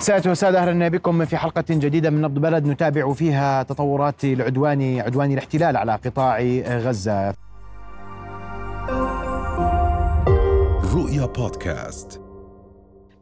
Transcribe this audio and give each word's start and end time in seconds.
سادة 0.00 0.30
وسادة 0.30 0.62
أهلا 0.62 0.88
بكم 0.88 1.24
في 1.24 1.36
حلقة 1.36 1.64
جديدة 1.70 2.10
من 2.10 2.20
نبض 2.20 2.38
بلد 2.38 2.66
نتابع 2.66 3.12
فيها 3.12 3.62
تطورات 3.62 4.24
العدوان 4.24 5.00
عدوان 5.00 5.32
الاحتلال 5.32 5.76
على 5.76 5.94
قطاع 5.94 6.40
غزة. 6.68 7.34
رؤيا 10.94 11.26
بودكاست. 11.26 12.20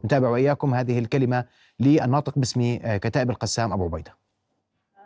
نتابع 0.05 0.29
وإياكم 0.29 0.73
هذه 0.73 0.99
الكلمة 0.99 1.45
للناطق 1.79 2.39
باسم 2.39 2.79
كتائب 2.83 3.29
القسام 3.29 3.73
أبو 3.73 3.83
عبيدة. 3.85 4.15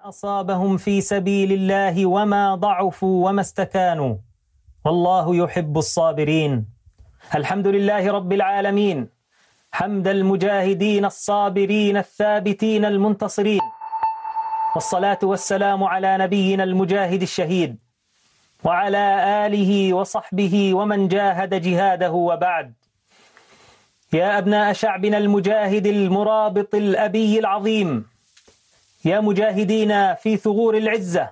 أصابهم 0.03 0.77
في 0.77 1.01
سبيل 1.01 1.51
الله 1.51 2.05
وما 2.05 2.55
ضعفوا 2.55 3.29
وما 3.29 3.41
استكانوا. 3.41 4.15
والله 4.85 5.35
يحب 5.35 5.77
الصابرين. 5.77 6.65
الحمد 7.35 7.67
لله 7.67 8.11
رب 8.11 8.33
العالمين. 8.33 9.22
حمد 9.73 10.07
المجاهدين 10.07 11.05
الصابرين 11.05 11.97
الثابتين 11.97 12.85
المنتصرين 12.85 13.61
والصلاة 14.75 15.19
والسلام 15.23 15.83
على 15.83 16.17
نبينا 16.17 16.63
المجاهد 16.63 17.21
الشهيد 17.21 17.77
وعلى 18.63 19.05
آله 19.45 19.93
وصحبه 19.93 20.73
ومن 20.73 21.07
جاهد 21.07 21.61
جهاده 21.61 22.11
وبعد. 22.11 22.73
يا 24.13 24.37
أبناء 24.37 24.73
شعبنا 24.73 25.17
المجاهد 25.17 25.87
المرابط 25.87 26.75
الأبي 26.75 27.39
العظيم 27.39 28.05
يا 29.05 29.19
مجاهدين 29.19 30.15
في 30.15 30.37
ثغور 30.37 30.77
العزة 30.77 31.29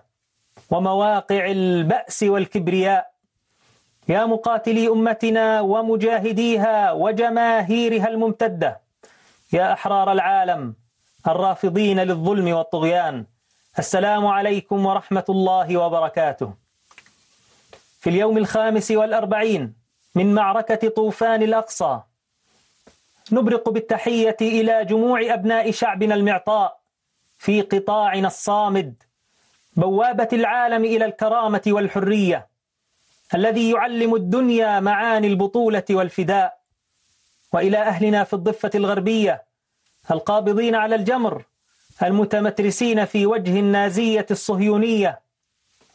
ومواقع 0.70 1.46
البأس 1.46 2.24
والكبرياء 2.24 3.11
يا 4.08 4.26
مقاتلي 4.26 4.88
أمتنا 4.88 5.62
ومجاهديها 5.62 6.92
وجماهيرها 6.92 8.08
الممتدة 8.08 8.82
يا 9.54 9.74
أحرار 9.74 10.12
العالم 10.12 10.76
الرافضين 11.28 12.00
للظلم 12.00 12.54
والطغيان 12.54 13.26
السلام 13.80 14.28
عليكم 14.28 14.86
ورحمة 14.86 15.26
الله 15.30 15.78
وبركاته. 15.78 16.54
في 18.00 18.10
اليوم 18.10 18.38
الخامس 18.38 18.92
والأربعين 18.92 19.74
من 20.16 20.34
معركة 20.34 20.90
طوفان 20.90 21.44
الأقصى 21.44 22.00
نبرق 23.32 23.70
بالتحية 23.70 24.38
إلى 24.42 24.86
جموع 24.86 25.34
أبناء 25.34 25.72
شعبنا 25.72 26.16
المعطاء 26.16 26.78
في 27.38 27.62
قطاعنا 27.62 28.28
الصامد 28.28 29.04
بوابة 29.76 30.28
العالم 30.34 30.86
إلى 30.86 31.06
الكرامة 31.06 31.62
والحرية. 31.68 32.51
الذي 33.36 33.72
يعلم 33.72 34.16
الدنيا 34.16 34.80
معاني 34.80 35.28
البطولة 35.28 35.84
والفداء 35.90 36.58
وإلى 37.54 37.78
أهلنا 37.78 38.24
في 38.24 38.34
الضفة 38.34 38.72
الغربية 38.76 39.44
القابضين 40.12 40.76
على 40.76 40.96
الجمر 40.96 41.44
المتمترسين 42.04 43.06
في 43.06 43.26
وجه 43.26 43.60
النازية 43.60 44.26
الصهيونية 44.32 45.22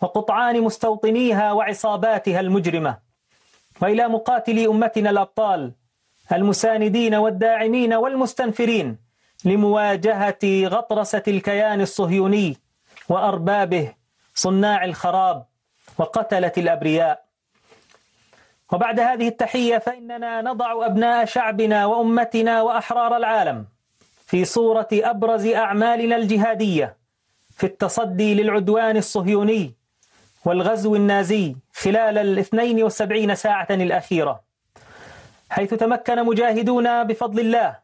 وقطعان 0.03 0.61
مستوطنيها 0.61 1.53
وعصاباتها 1.53 2.41
المجرمة. 2.41 2.99
وإلى 3.83 4.09
مقاتلي 4.09 4.67
أمتنا 4.67 5.11
الأبطال 5.11 5.73
المساندين 6.33 7.15
والداعمين 7.15 7.95
والمستنفرين 7.95 8.99
لمواجهة 9.45 10.39
غطرسة 10.67 11.23
الكيان 11.29 11.81
الصهيوني 11.81 12.57
وأربابه 13.09 13.95
صناع 14.35 14.85
الخراب 14.85 15.47
وقتلة 15.99 16.53
الأبرياء. 16.59 17.26
وبعد 18.73 19.01
هذه 19.01 19.29
التحية 19.29 19.79
فإننا 19.79 20.43
نضع 20.43 20.87
أبناء 20.87 21.25
شعبنا 21.25 21.87
وأمتنا 21.87 22.63
وأحرار 22.63 23.17
العالم 23.17 23.67
في 24.27 24.45
صورة 24.45 24.89
أبرز 24.93 25.47
أعمالنا 25.47 26.17
الجهادية 26.17 26.97
في 27.51 27.67
التصدي 27.67 28.35
للعدوان 28.35 28.97
الصهيوني 28.97 29.75
والغزو 30.45 30.97
النازي 30.97 31.57
خلال 31.73 32.19
الاثنين 32.19 32.83
والسبعين 32.83 33.35
ساعة 33.35 33.67
الأخيرة 33.71 34.41
حيث 35.51 35.75
تمكن 35.75 36.25
مجاهدون 36.25 37.05
بفضل 37.05 37.41
الله 37.41 37.79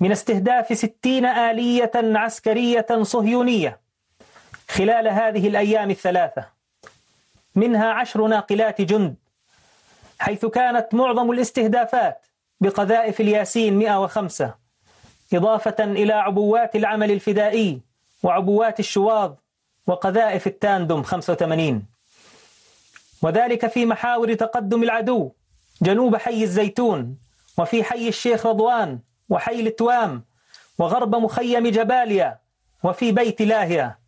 من 0.00 0.12
استهداف 0.12 0.78
ستين 0.78 1.26
آلية 1.26 1.90
عسكرية 1.94 2.86
صهيونية 3.02 3.80
خلال 4.70 5.08
هذه 5.08 5.48
الأيام 5.48 5.90
الثلاثة 5.90 6.44
منها 7.54 7.92
عشر 7.92 8.26
ناقلات 8.26 8.80
جند 8.80 9.21
حيث 10.22 10.46
كانت 10.46 10.94
معظم 10.94 11.30
الاستهدافات 11.30 12.26
بقذائف 12.60 13.20
الياسين 13.20 13.78
105 13.78 14.54
إضافة 15.34 15.84
إلى 15.84 16.12
عبوات 16.12 16.76
العمل 16.76 17.10
الفدائي 17.10 17.80
وعبوات 18.22 18.80
الشواظ 18.80 19.32
وقذائف 19.86 20.46
التاندم 20.46 21.02
85 21.02 21.84
وذلك 23.22 23.66
في 23.66 23.86
محاور 23.86 24.34
تقدم 24.34 24.82
العدو 24.82 25.32
جنوب 25.82 26.16
حي 26.16 26.42
الزيتون 26.42 27.18
وفي 27.58 27.84
حي 27.84 28.08
الشيخ 28.08 28.46
رضوان 28.46 28.98
وحي 29.28 29.60
التوام 29.60 30.24
وغرب 30.78 31.14
مخيم 31.14 31.68
جباليا 31.68 32.38
وفي 32.84 33.12
بيت 33.12 33.42
لاهيا 33.42 33.98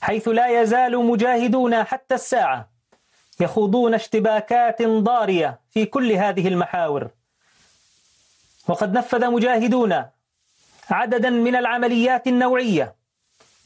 حيث 0.00 0.28
لا 0.28 0.60
يزال 0.60 1.06
مجاهدون 1.06 1.84
حتى 1.84 2.14
الساعة 2.14 2.70
يخوضون 3.40 3.94
اشتباكات 3.94 4.82
ضارية 4.82 5.60
في 5.70 5.84
كل 5.86 6.12
هذه 6.12 6.48
المحاور. 6.48 7.10
وقد 8.68 8.92
نفذ 8.92 9.30
مجاهدون 9.30 10.04
عددا 10.90 11.30
من 11.30 11.56
العمليات 11.56 12.26
النوعية 12.26 12.94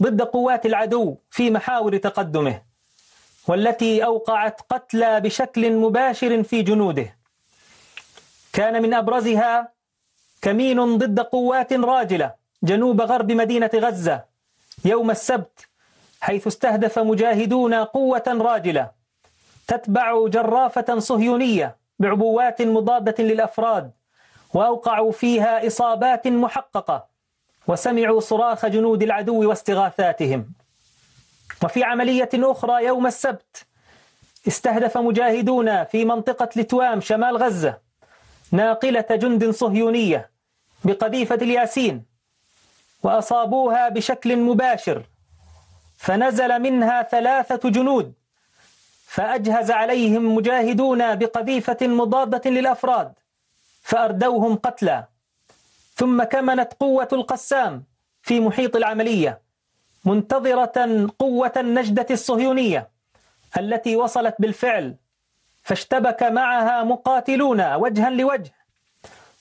ضد 0.02 0.22
قوات 0.22 0.66
العدو 0.66 1.16
في 1.30 1.50
محاور 1.50 1.96
تقدمه 1.96 2.62
والتي 3.48 4.04
أوقعت 4.04 4.60
قتلى 4.60 5.20
بشكل 5.20 5.72
مباشر 5.72 6.42
في 6.42 6.62
جنوده. 6.62 7.16
كان 8.52 8.82
من 8.82 8.94
أبرزها 8.94 9.72
كمين 10.42 10.98
ضد 10.98 11.20
قوات 11.20 11.72
راجلة 11.72 12.34
جنوب 12.62 13.00
غرب 13.00 13.32
مدينة 13.32 13.70
غزة 13.74 14.24
يوم 14.84 15.10
السبت 15.10 15.68
حيث 16.20 16.46
استهدف 16.46 16.98
مجاهدون 16.98 17.74
قوة 17.74 18.24
راجلة. 18.26 19.03
تتبع 19.68 20.26
جرافة 20.28 20.98
صهيونية 20.98 21.76
بعبوات 21.98 22.62
مضادة 22.62 23.24
للأفراد 23.24 23.90
وأوقعوا 24.54 25.12
فيها 25.12 25.66
إصابات 25.66 26.28
محققة 26.28 27.06
وسمعوا 27.66 28.20
صراخ 28.20 28.66
جنود 28.66 29.02
العدو 29.02 29.48
واستغاثاتهم. 29.48 30.52
وفي 31.64 31.84
عملية 31.84 32.30
أخرى 32.34 32.84
يوم 32.84 33.06
السبت 33.06 33.66
استهدف 34.48 34.98
مجاهدون 34.98 35.84
في 35.84 36.04
منطقة 36.04 36.48
لتوام 36.56 37.00
شمال 37.00 37.36
غزة 37.36 37.78
ناقلة 38.52 39.06
جند 39.10 39.50
صهيونية 39.50 40.30
بقذيفة 40.84 41.34
الياسين 41.34 42.04
وأصابوها 43.02 43.88
بشكل 43.88 44.36
مباشر 44.36 45.02
فنزل 45.96 46.58
منها 46.58 47.02
ثلاثة 47.02 47.70
جنود 47.70 48.14
فأجهز 49.14 49.70
عليهم 49.70 50.34
مجاهدون 50.34 51.14
بقذيفة 51.14 51.76
مضادة 51.82 52.50
للأفراد 52.50 53.12
فأردوهم 53.82 54.56
قتلى 54.56 55.04
ثم 55.94 56.22
كمنت 56.22 56.72
قوة 56.80 57.08
القسام 57.12 57.84
في 58.22 58.40
محيط 58.40 58.76
العملية 58.76 59.40
منتظرة 60.04 61.08
قوة 61.18 61.52
النجدة 61.56 62.06
الصهيونية 62.10 62.88
التي 63.58 63.96
وصلت 63.96 64.34
بالفعل 64.38 64.94
فاشتبك 65.62 66.22
معها 66.22 66.84
مقاتلون 66.84 67.74
وجها 67.74 68.10
لوجه 68.10 68.52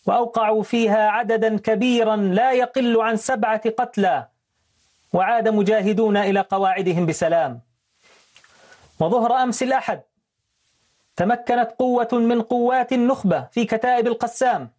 وأوقعوا 0.05 0.63
فيها 0.63 1.09
عددا 1.09 1.57
كبيرا 1.57 2.15
لا 2.15 2.51
يقل 2.51 3.01
عن 3.01 3.15
سبعة 3.17 3.69
قتلى 3.69 4.27
وعاد 5.13 5.47
مجاهدون 5.47 6.17
إلى 6.17 6.39
قواعدهم 6.39 7.05
بسلام. 7.05 7.72
وظهر 8.99 9.43
أمس 9.43 9.63
الأحد 9.63 10.01
تمكنت 11.15 11.69
قوة 11.79 12.07
من 12.11 12.41
قوات 12.41 12.93
النخبة 12.93 13.47
في 13.51 13.65
كتائب 13.65 14.07
القسام. 14.07 14.69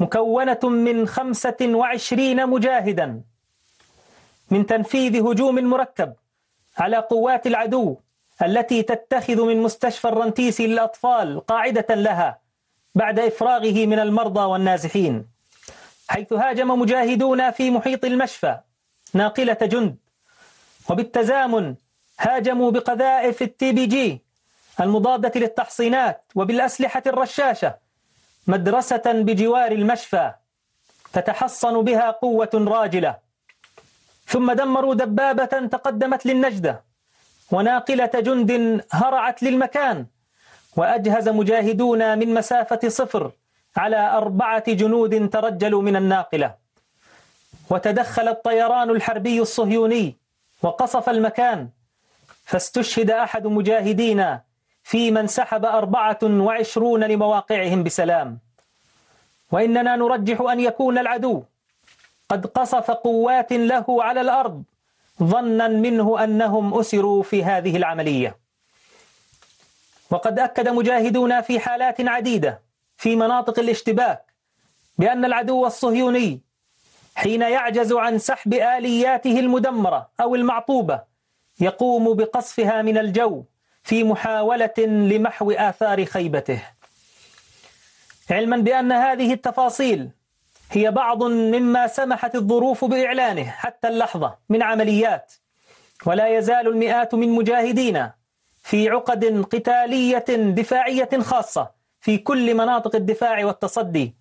مكونة 0.00 0.58
من 0.64 1.08
خمسة 1.08 1.56
وعشرين 1.60 2.46
مجاهدا. 2.46 3.22
من 4.50 4.66
تنفيذ 4.66 5.26
هجوم 5.26 5.64
مركب 5.64 6.12
على 6.78 6.96
قوات 6.96 7.46
العدو 7.46 7.96
التي 8.42 8.82
تتخذ 8.82 9.44
من 9.44 9.62
مستشفى 9.62 10.08
الرنتيسي 10.08 10.66
للأطفال 10.66 11.46
قاعدة 11.46 11.94
لها 11.94 12.38
بعد 12.94 13.18
إفراغه 13.18 13.86
من 13.86 13.98
المرضى 13.98 14.40
والنازحين. 14.40 15.26
حيث 16.08 16.32
هاجم 16.32 16.80
مجاهدون 16.80 17.50
في 17.50 17.70
محيط 17.70 18.04
المشفى 18.04 18.58
ناقلة 19.14 19.58
جند. 19.62 19.96
وبالتزامن 20.90 21.74
هاجموا 22.20 22.70
بقذائف 22.70 23.42
التي 23.42 23.72
بي 23.72 23.86
جي 23.86 24.22
المضادة 24.80 25.40
للتحصينات 25.40 26.24
وبالأسلحة 26.34 27.02
الرشاشة 27.06 27.78
مدرسة 28.46 29.02
بجوار 29.06 29.72
المشفى 29.72 30.32
تتحصن 31.12 31.82
بها 31.82 32.10
قوة 32.10 32.50
راجلة. 32.54 33.16
ثم 34.26 34.52
دمروا 34.52 34.94
دبابة 34.94 35.44
تقدمت 35.44 36.26
للنجدة 36.26 36.84
وناقلة 37.52 38.10
جند 38.14 38.80
هرعت 38.92 39.42
للمكان 39.42 40.06
وأجهز 40.76 41.28
مجاهدون 41.28 42.18
من 42.18 42.34
مسافة 42.34 42.88
صفر 42.88 43.30
على 43.76 43.96
أربعة 43.96 44.72
جنود 44.72 45.28
ترجلوا 45.30 45.82
من 45.82 45.96
الناقلة. 45.96 46.54
وتدخل 47.70 48.28
الطيران 48.28 48.90
الحربي 48.90 49.40
الصهيوني 49.40 50.16
وقصف 50.62 51.08
المكان 51.08 51.68
فاستشهد 52.50 53.10
أحد 53.10 53.46
مجاهدينا 53.46 54.42
في 54.82 55.10
من 55.10 55.26
سحب 55.26 55.64
أربعة 55.64 56.18
وعشرون 56.22 57.04
لمواقعهم 57.04 57.82
بسلام. 57.82 58.38
وإننا 59.52 59.96
نرجح 59.96 60.40
أن 60.40 60.60
يكون 60.60 60.98
العدو. 60.98 61.42
قد 62.28 62.46
قصف 62.46 62.90
قوات 62.90 63.52
له 63.52 63.84
على 63.88 64.20
الأرض 64.20 64.62
ظنا 65.22 65.68
منه 65.68 66.24
أنهم 66.24 66.78
أسروا 66.78 67.22
في 67.22 67.44
هذه 67.44 67.76
العملية. 67.76 68.36
وقد 70.10 70.38
أكد 70.38 70.68
مجاهدون 70.68 71.40
في 71.40 71.60
حالات 71.60 72.00
عديدة 72.00 72.60
في 72.96 73.16
مناطق 73.16 73.58
الاشتباك 73.58 74.24
بأن 74.98 75.24
العدو 75.24 75.66
الصهيوني 75.66 76.40
حين 77.14 77.42
يعجز 77.42 77.92
عن 77.92 78.18
سحب 78.18 78.54
آلياته 78.54 79.40
المدمرة 79.40 80.08
أو 80.20 80.34
المعطوبة 80.34 81.09
يقوم 81.60 82.14
بقصفها 82.14 82.82
من 82.82 82.98
الجو 82.98 83.44
في 83.82 84.04
محاولة 84.04 84.74
لمحو 84.78 85.50
آثار 85.50 86.04
خيبته. 86.04 86.62
علما 88.30 88.56
بأن 88.56 88.92
هذه 88.92 89.32
التفاصيل 89.32 90.10
هي 90.70 90.90
بعض 90.90 91.24
مما 91.24 91.86
سمحت 91.86 92.34
الظروف 92.34 92.84
بإعلانه 92.84 93.44
حتى 93.44 93.88
اللحظة 93.88 94.38
من 94.48 94.62
عمليات 94.62 95.32
ولا 96.06 96.38
يزال 96.38 96.68
المئات 96.68 97.14
من 97.14 97.28
مجاهدين 97.28 98.10
في 98.62 98.88
عقد 98.88 99.44
قتالية 99.52 100.24
دفاعية 100.28 101.08
خاصة 101.20 101.70
في 102.00 102.18
كل 102.18 102.54
مناطق 102.54 102.96
الدفاع 102.96 103.44
والتصدي. 103.44 104.14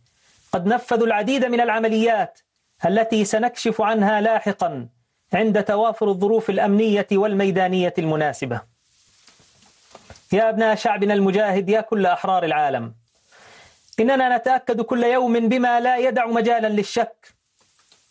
قد 0.51 0.67
نفذوا 0.67 1.07
العديد 1.07 1.45
من 1.45 1.61
العمليات 1.61 2.39
التي 2.85 3.25
سنكشف 3.25 3.81
عنها 3.81 4.21
لاحقا. 4.21 4.87
عند 5.33 5.63
توافر 5.63 6.09
الظروف 6.09 6.49
الأمنية 6.49 7.07
والميدانية 7.11 7.93
المناسبة. 7.97 8.61
يا 10.31 10.49
أبناء 10.49 10.75
شعبنا 10.75 11.13
المجاهد 11.13 11.69
يا 11.69 11.81
كل 11.81 12.05
أحرار 12.05 12.43
العالم. 12.43 12.93
إننا 13.99 14.37
نتأكد 14.37 14.81
كل 14.81 15.03
يوم 15.03 15.49
بما 15.49 15.79
لا 15.79 15.97
يدع 15.97 16.25
مجالا 16.25 16.67
للشك 16.67 17.33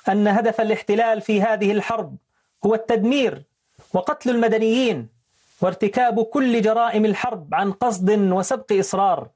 أن 0.09 0.29
هدف 0.29 0.61
الاحتلال 0.61 1.21
في 1.21 1.43
هذه 1.43 1.73
الحرب 1.73 2.17
هو 2.67 2.75
التدمير 2.75 3.43
وقتل 3.95 4.31
المدنيين 4.31 5.09
وارتكاب 5.61 6.23
كل 6.23 6.63
جرائم 6.63 7.05
الحرب 7.05 7.55
عن 7.55 7.73
قصد 7.73 8.11
وسبق 8.11 8.73
إصرار. 8.73 9.29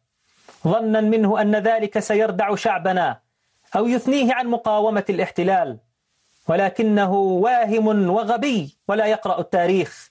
ظنا 0.64 1.00
منه 1.00 1.40
أن 1.40 1.56
ذلك 1.56 1.99
سيردع 1.99 2.55
شعبنا 2.55 3.20
أو 3.76 3.87
يثنيه 3.87 4.34
عن 4.34 4.46
مقاومة 4.46 5.05
الاحتلال. 5.11 5.79
ولكنه 6.49 7.12
واهم 7.15 7.87
وغبي 8.11 8.77
ولا 8.89 9.06
يقرأ 9.06 9.41
التاريخ. 9.41 10.11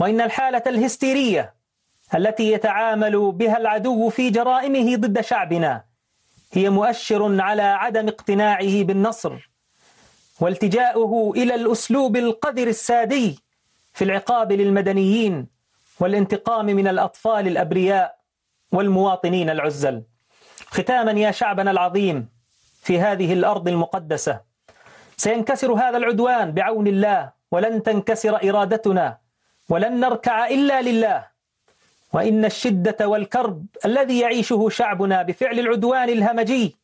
وإن 0.00 0.20
الحالة 0.20 0.62
الهستيرية 0.66 1.54
التي 2.14 2.52
يتعامل 2.52 3.32
بها 3.32 3.56
العدو 3.56 4.08
في 4.08 4.30
جرائمه 4.30 4.96
ضد 4.96 5.20
شعبنا 5.20 5.84
هي 6.52 6.70
مؤشر 6.70 7.40
على 7.40 7.62
عدم 7.62 8.08
اقتناعه 8.08 8.82
بالنصر 8.82 9.50
والتجاؤه 10.40 11.32
إلى 11.36 11.54
الأسلوب 11.54 12.16
القذر 12.16 12.66
السادي 12.66 13.38
في 13.94 14.04
العقاب 14.04 14.52
للمدنيين 14.52 15.46
والانتقام 16.00 16.66
من 16.66 16.88
الأطفال 16.88 17.48
الأبرياء 17.48 18.18
والمواطنين 18.72 19.50
العزل. 19.50 20.02
ختاما 20.66 21.12
يا 21.12 21.30
شعبنا 21.30 21.70
العظيم 21.70 22.28
في 22.82 23.00
هذه 23.00 23.32
الأرض 23.32 23.68
المقدسة. 23.68 24.47
سينكسر 25.18 25.72
هذا 25.72 25.96
العدوان 25.96 26.52
بعون 26.52 26.86
الله 26.86 27.30
ولن 27.50 27.82
تنكسر 27.82 28.48
إرادتنا 28.48 29.18
ولن 29.68 30.00
نركع 30.00 30.46
إلا 30.46 30.82
لله. 30.82 31.26
وإن 32.12 32.44
الشدة 32.44 33.08
والكرب 33.08 33.66
الذي 33.84 34.20
يعيشه 34.20 34.68
شعبنا 34.68 35.22
بفعل 35.22 35.58
العدوان 35.58 36.08
الهمجي 36.08 36.76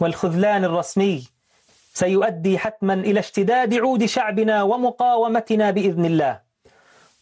والخذلان 0.00 0.64
الرسمي 0.64 1.24
سيؤدي 1.94 2.58
حتما 2.58 2.94
إلى 2.94 3.20
اشتداد 3.20 3.74
عود 3.74 4.04
شعبنا 4.04 4.62
ومقاومتنا 4.62 5.70
بإذن 5.70 6.04
الله. 6.04 6.40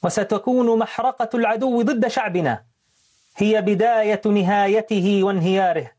وستكون 0.03 0.79
محرقة 0.79 1.29
العدو 1.35 1.83
ضد 1.83 2.09
شعبنا 2.09 2.63
هي 3.37 3.63
بداية 3.63 4.23
نهايته 4.27 5.21
وانهياره. 5.23 5.91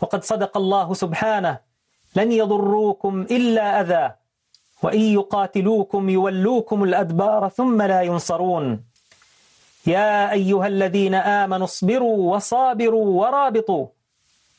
وقد 0.00 0.24
صدق 0.24 0.56
الله 0.56 0.94
سبحانه 0.94 1.71
لن 2.16 2.32
يضروكم 2.32 3.20
إلا 3.30 3.80
أذى 3.80 4.14
وإن 4.82 5.00
يقاتلوكم 5.00 6.08
يولوكم 6.08 6.84
الأدبار 6.84 7.48
ثم 7.48 7.82
لا 7.82 8.02
ينصرون. 8.02 8.84
يا 9.86 10.32
أيها 10.32 10.66
الذين 10.66 11.14
آمنوا 11.14 11.64
اصبروا 11.64 12.34
وصابروا 12.34 13.20
ورابطوا 13.20 13.86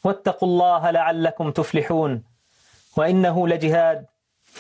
واتقوا 0.04 0.50
الله 0.50 0.92
لعلكم 0.92 1.52
تفلحون. 1.52 2.24
وإنه 2.98 3.48
لجهاد 3.48 4.06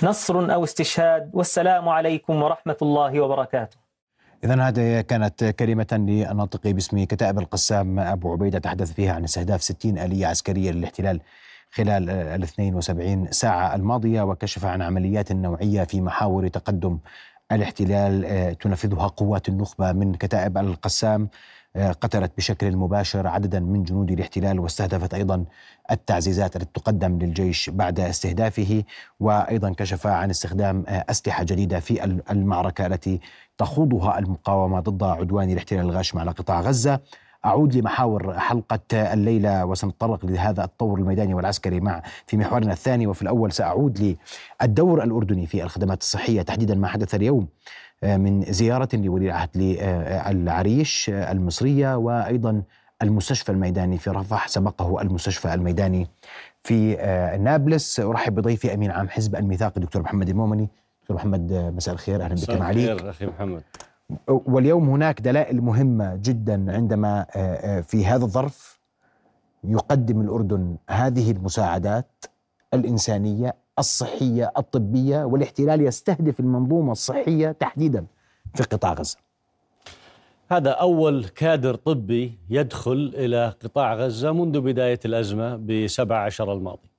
نصر 0.04 0.54
أو 0.54 0.63
استشهاد. 0.63 1.31
والسلام 1.34 1.90
عليكم 1.90 2.44
ورحمة 2.44 2.78
الله 2.81 3.22
وبركاته. 3.22 3.78
إذا 4.44 4.68
هذه 4.68 5.01
كانت 5.01 5.44
كلمة 5.44 5.88
للناطق 5.92 6.68
باسم 6.68 7.04
كتائب 7.04 7.40
القسام 7.40 8.00
أبو 8.00 8.31
عبيدة 8.31 8.60
تحدث 8.60 8.94
فيها 8.94 9.13
عن 9.13 9.24
استهداف 9.24 9.63
60 9.63 9.98
آلية 9.98 10.28
عسكرية 10.28 10.72
للاحتلال 10.72 11.19
خلال 11.73 12.09
ال 12.09 12.43
72 12.43 13.31
ساعة 13.31 13.75
الماضية 13.75 14.21
وكشف 14.21 14.65
عن 14.65 14.81
عمليات 14.81 15.31
نوعية 15.31 15.83
في 15.83 16.01
محاور 16.01 16.47
تقدم 16.47 16.99
الاحتلال 17.51 18.25
آه، 18.25 18.53
تنفذها 18.53 19.07
قوات 19.07 19.49
النخبة 19.49 19.91
من 19.91 20.13
كتائب 20.13 20.57
القسام 20.57 21.29
آه، 21.75 21.91
قتلت 21.91 22.31
بشكل 22.37 22.77
مباشر 22.77 23.27
عددا 23.27 23.59
من 23.59 23.83
جنود 23.83 24.11
الاحتلال 24.11 24.59
واستهدفت 24.59 25.13
أيضا 25.13 25.45
التعزيزات 25.91 26.55
التي 26.55 26.81
تقدم 26.81 27.19
للجيش 27.19 27.69
بعد 27.69 27.99
استهدافه 27.99 28.83
وأيضا 29.19 29.73
كشف 29.77 30.07
عن 30.07 30.30
استخدام 30.30 30.83
آه، 30.87 31.06
أسلحة 31.09 31.44
جديدة 31.44 31.80
في 31.80 32.03
المعركة 32.31 32.85
التي 32.85 33.19
تخوضها 33.57 34.19
المقاومة 34.19 34.80
ضد 34.80 35.03
عدوان 35.03 35.49
الاحتلال 35.49 35.85
الغاشم 35.85 36.19
على 36.19 36.31
قطاع 36.31 36.61
غزة. 36.61 36.99
أعود 37.45 37.76
لمحاور 37.76 38.40
حلقة 38.40 39.14
الليلة 39.14 39.66
وسنتطرق 39.66 40.26
لهذا 40.26 40.64
الطور 40.64 41.00
الميداني 41.00 41.33
والعسكري 41.33 41.80
مع 41.80 42.02
في 42.28 42.38
محورنا 42.38 42.73
الثاني 42.73 43.07
وفي 43.07 43.21
الأول 43.21 43.52
سأعود 43.52 44.18
للدور 44.62 45.04
الأردني 45.04 45.45
في 45.45 45.64
الخدمات 45.64 46.02
الصحية 46.02 46.42
تحديدا 46.42 46.76
ما 46.76 46.88
حدث 46.88 47.16
اليوم 47.16 47.47
آه، 48.04 48.18
من 48.18 48.42
زيارة 48.44 48.90
لولي 48.94 49.26
العهد 49.26 49.50
للعريش 50.35 51.09
المصرية 51.09 51.95
وأيضا 51.97 52.64
المستشفى 53.02 53.52
الميداني 53.52 53.97
في 53.97 54.09
رفح 54.09 54.47
سبقه 54.47 55.02
المستشفى 55.02 55.54
الميداني 55.54 56.07
في 56.64 57.00
آه، 57.00 57.38
نابلس. 57.38 58.00
أرحب 58.00 58.35
بضيفي 58.35 58.73
أمين 58.73 58.92
عام 58.92 59.09
حزب 59.09 59.35
الميثاق 59.35 59.73
الدكتور 59.78 60.02
محمد 60.02 60.30
المومني. 60.30 60.69
دكتور 61.02 61.18
محمد 61.18 61.54
مساء 61.76 61.94
الخير. 61.94 62.21
أهلا 62.21 62.35
بك 62.35 62.50
معاليك. 62.50 63.02
أخي 63.02 63.26
محمد. 63.26 63.64
واليوم 64.28 64.90
هناك 64.90 65.22
دلائل 65.22 65.62
مهمة 65.62 66.16
جدا 66.16 66.76
عندما 66.76 67.26
آه، 67.36 67.38
آه، 67.38 67.81
في 67.81 68.06
هذا 68.06 68.24
الظرف 68.24 68.80
يقدم 69.64 70.22
الأردن 70.22 70.78
هذه 70.90 71.31
المساعدات 71.31 72.26
الإنسانية 72.74 73.56
الصحية 73.80 74.52
الطبية 74.57 75.24
والاحتلال 75.24 75.81
يستهدف 75.81 76.40
المنظومة 76.40 76.92
الصحية 76.92 77.52
تحديدا 77.52 78.06
في 78.56 78.64
قطاع 78.64 78.94
غزة. 78.94 79.18
هذا 80.52 80.69
أول 80.69 81.26
كادر 81.26 81.76
طبي 81.76 82.38
يدخل 82.50 83.14
إلى 83.16 83.54
قطاع 83.64 83.94
غزة 83.95 84.31
منذ 84.31 84.62
بداية 84.62 85.00
الأزمة 85.06 85.56
بسبع 85.56 86.26
عشر 86.26 86.54
الماضي. 86.54 86.90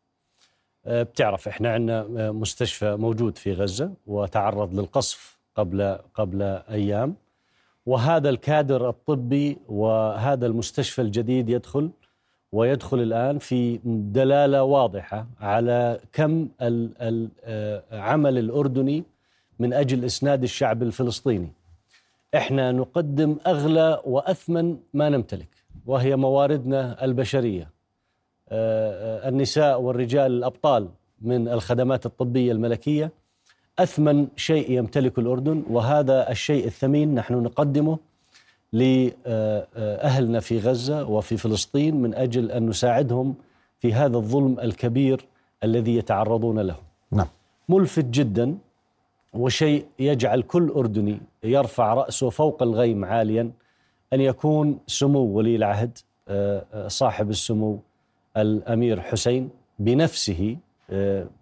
آه، 0.86 1.02
بتعرف 1.02 1.48
إحنا 1.48 1.72
عندنا 1.72 2.32
مستشفى 2.32 2.96
موجود 2.96 3.38
في 3.38 3.52
غزة 3.52 3.92
وتعرض 4.06 4.74
للقصف 4.74 5.38
قبل 5.56 5.98
قبل 6.14 6.42
أيام 6.70 7.14
وهذا 7.86 8.30
الكادر 8.30 8.88
الطبي 8.88 9.58
وهذا 9.68 10.46
المستشفى 10.46 11.02
الجديد 11.02 11.48
يدخل 11.48 11.90
ويدخل 12.52 13.00
الآن 13.00 13.38
في 13.38 13.80
دلالة 13.84 14.62
واضحة 14.62 15.26
على 15.40 16.00
كم 16.12 16.48
العمل 16.60 18.38
الأردني 18.38 19.04
من 19.58 19.72
أجل 19.72 20.04
إسناد 20.04 20.42
الشعب 20.42 20.82
الفلسطيني. 20.82 21.52
إحنا 22.36 22.72
نقدم 22.72 23.36
أغلى 23.46 24.00
وأثمن 24.04 24.76
ما 24.94 25.08
نمتلك 25.08 25.48
وهي 25.86 26.16
مواردنا 26.16 27.04
البشرية 27.04 27.70
آه، 28.48 29.28
النساء 29.28 29.80
والرجال 29.80 30.32
الأبطال 30.32 30.88
من 31.20 31.48
الخدمات 31.48 32.06
الطبية 32.06 32.52
الملكية 32.52 33.10
أثمن 33.78 34.26
شيء 34.36 34.70
يمتلكه 34.70 35.20
الأردن 35.20 35.62
وهذا 35.70 36.30
الشيء 36.30 36.66
الثمين 36.66 37.14
نحن 37.14 37.34
نقدمه 37.34 37.98
لأهلنا 38.72 40.40
في 40.40 40.58
غزة 40.58 41.08
وفي 41.08 41.36
فلسطين 41.36 41.94
من 41.94 42.14
أجل 42.14 42.50
أن 42.50 42.66
نساعدهم 42.66 43.34
في 43.78 43.94
هذا 43.94 44.16
الظلم 44.16 44.60
الكبير 44.60 45.26
الذي 45.64 45.96
يتعرضون 45.96 46.58
له. 46.60 46.76
نعم. 47.10 47.26
ملفت 47.68 48.04
جدا 48.04 48.58
وشيء 49.34 49.86
يجعل 49.98 50.42
كل 50.42 50.70
أردني 50.70 51.20
يرفع 51.44 51.94
رأسه 51.94 52.30
فوق 52.30 52.62
الغيم 52.62 53.04
عاليا 53.04 53.50
أن 54.12 54.20
يكون 54.20 54.78
سمو 54.86 55.20
ولي 55.20 55.56
العهد 55.56 55.98
آه، 56.28 56.64
آه، 56.74 56.88
صاحب 56.88 57.30
السمو 57.30 57.78
الأمير 58.36 59.00
حسين 59.00 59.50
بنفسه 59.78 60.56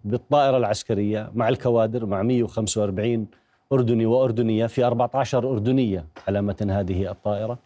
بالطائرة 0.05 0.57
العسكرية 0.57 1.31
مع 1.35 1.49
الكوادر 1.49 2.05
مع 2.05 2.21
145 2.21 3.27
أردني 3.73 4.05
وأردنية 4.05 4.65
في 4.65 4.83
14 4.83 5.51
أردنية 5.51 6.05
على 6.27 6.41
متن 6.41 6.71
هذه 6.71 7.11
الطائرة. 7.11 7.57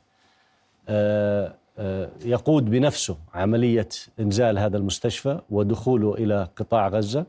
يقود 2.25 2.65
بنفسه 2.65 3.17
عملية 3.33 3.89
إنزال 4.19 4.59
هذا 4.59 4.77
المستشفى 4.77 5.39
ودخوله 5.49 6.13
إلى 6.13 6.47
قطاع 6.55 6.87
غزة. 6.87 7.25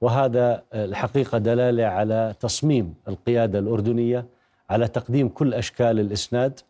وهذا 0.00 0.62
الحقيقة 0.74 1.38
دلالة 1.38 1.84
على 1.84 2.34
تصميم 2.40 2.94
القيادة 3.08 3.58
الأردنية 3.58 4.26
على 4.70 4.88
تقديم 4.88 5.28
كل 5.28 5.54
أشكال 5.54 6.00
الإسناد 6.00 6.60